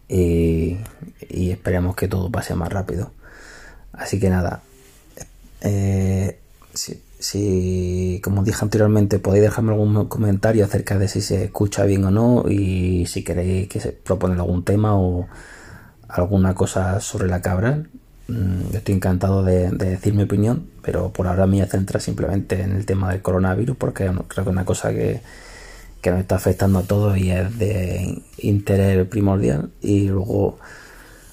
y, 0.08 0.78
y 1.28 1.50
esperemos 1.50 1.96
que 1.96 2.08
todo 2.08 2.32
pase 2.32 2.54
más 2.54 2.72
rápido. 2.72 3.12
Así 3.94 4.20
que 4.20 4.30
nada, 4.30 4.62
eh, 5.62 6.40
si, 6.78 8.22
como 8.24 8.44
dije 8.44 8.60
anteriormente, 8.62 9.20
podéis 9.20 9.44
dejarme 9.44 9.72
algún 9.72 10.06
comentario 10.06 10.66
acerca 10.66 10.98
de 10.98 11.08
si 11.08 11.22
se 11.22 11.46
escucha 11.46 11.84
bien 11.86 12.06
o 12.06 12.12
no 12.12 12.46
y 12.50 13.06
si 13.08 13.24
queréis 13.24 13.68
que 13.68 13.80
se 13.80 13.92
propone 13.92 14.36
algún 14.36 14.63
tema 14.63 14.96
o 14.96 15.28
alguna 16.08 16.54
cosa 16.56 17.00
sobre 17.00 17.28
la 17.28 17.42
cabra. 17.42 17.84
Mm, 18.28 18.76
estoy 18.76 18.96
encantado 18.96 19.44
de, 19.44 19.70
decir 19.72 20.13
mi 20.13 20.24
opinión, 20.24 20.68
pero 20.82 21.12
por 21.12 21.28
ahora 21.28 21.48
me 21.48 21.58
voy 21.58 21.62
a 21.62 21.68
centrar 21.68 22.02
simplemente 22.02 22.62
en 22.62 22.72
el 22.76 22.86
tema 22.86 23.12
del 23.12 23.22
coronavirus 23.22 23.78
porque 23.78 24.06
creo 24.06 24.26
que 24.28 24.42
es 24.42 24.48
una 24.48 24.66
cosa 24.66 24.92
que, 24.92 25.22
que 26.02 26.12
nos 26.12 26.20
está 26.20 26.36
afectando 26.36 26.80
a 26.80 26.84
todos 26.84 27.18
y 27.18 27.32
es 27.32 27.58
de 27.58 28.22
interés 28.40 29.08
primordial. 29.08 29.72
Y 29.82 30.08
luego 30.10 30.60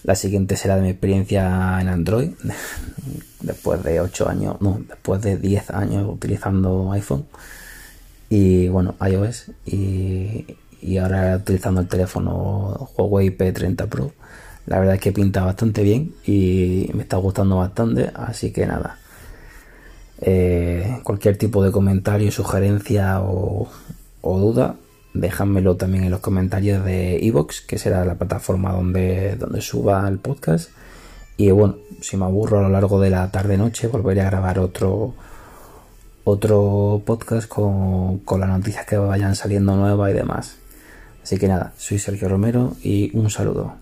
la 0.05 0.15
siguiente 0.15 0.57
será 0.57 0.77
de 0.77 0.83
mi 0.83 0.91
experiencia 0.91 1.79
en 1.81 1.89
Android, 1.89 2.31
después 3.41 3.83
de 3.83 4.01
8 4.01 4.29
años, 4.29 4.57
no, 4.61 4.81
después 4.87 5.21
de 5.23 5.37
10 5.37 5.71
años 5.71 6.07
utilizando 6.09 6.93
iPhone 6.93 7.27
y 8.29 8.69
bueno, 8.69 8.95
iOS 9.01 9.51
y, 9.67 10.47
y 10.81 10.99
ahora 10.99 11.37
utilizando 11.37 11.81
el 11.81 11.89
teléfono 11.89 12.91
Huawei 12.97 13.37
P30 13.37 13.89
Pro. 13.89 14.13
La 14.67 14.79
verdad 14.79 14.95
es 14.95 15.01
que 15.01 15.13
pinta 15.13 15.45
bastante 15.45 15.83
bien 15.83 16.15
y 16.25 16.91
me 16.95 17.03
está 17.03 17.17
gustando 17.19 17.57
bastante, 17.59 18.11
así 18.15 18.51
que 18.51 18.67
nada. 18.67 18.99
Eh, 20.21 21.01
cualquier 21.03 21.37
tipo 21.37 21.63
de 21.63 21.71
comentario, 21.71 22.31
sugerencia 22.33 23.21
o, 23.21 23.69
o 24.23 24.39
duda, 24.39 24.77
déjamelo 25.15 25.77
también 25.77 26.05
en 26.05 26.11
los 26.11 26.21
comentarios 26.21 26.85
de 26.85 27.25
Evox, 27.27 27.61
que 27.63 27.79
será 27.79 28.05
la 28.05 28.17
plataforma 28.17 28.73
donde, 28.73 29.37
donde 29.37 29.63
suba 29.63 30.07
el 30.09 30.19
podcast. 30.19 30.71
Y 31.37 31.51
bueno, 31.51 31.77
si 32.01 32.17
me 32.17 32.27
aburro 32.27 32.59
a 32.59 32.63
lo 32.63 32.69
largo 32.69 33.01
de 33.01 33.11
la 33.11 33.31
tarde-noche, 33.31 33.87
volveré 33.87 34.21
a 34.21 34.31
grabar 34.31 34.59
otro, 34.59 35.15
otro 36.25 37.03
podcast 37.05 37.49
con, 37.49 38.19
con 38.19 38.41
las 38.41 38.49
noticias 38.49 38.85
que 38.87 38.97
vayan 38.97 39.35
saliendo 39.35 39.75
nuevas 39.77 40.11
y 40.11 40.15
demás. 40.15 40.57
Así 41.23 41.39
que 41.39 41.49
nada, 41.49 41.73
soy 41.79 41.99
Sergio 41.99 42.29
Romero 42.29 42.77
y 42.83 43.17
un 43.17 43.31
saludo. 43.31 43.77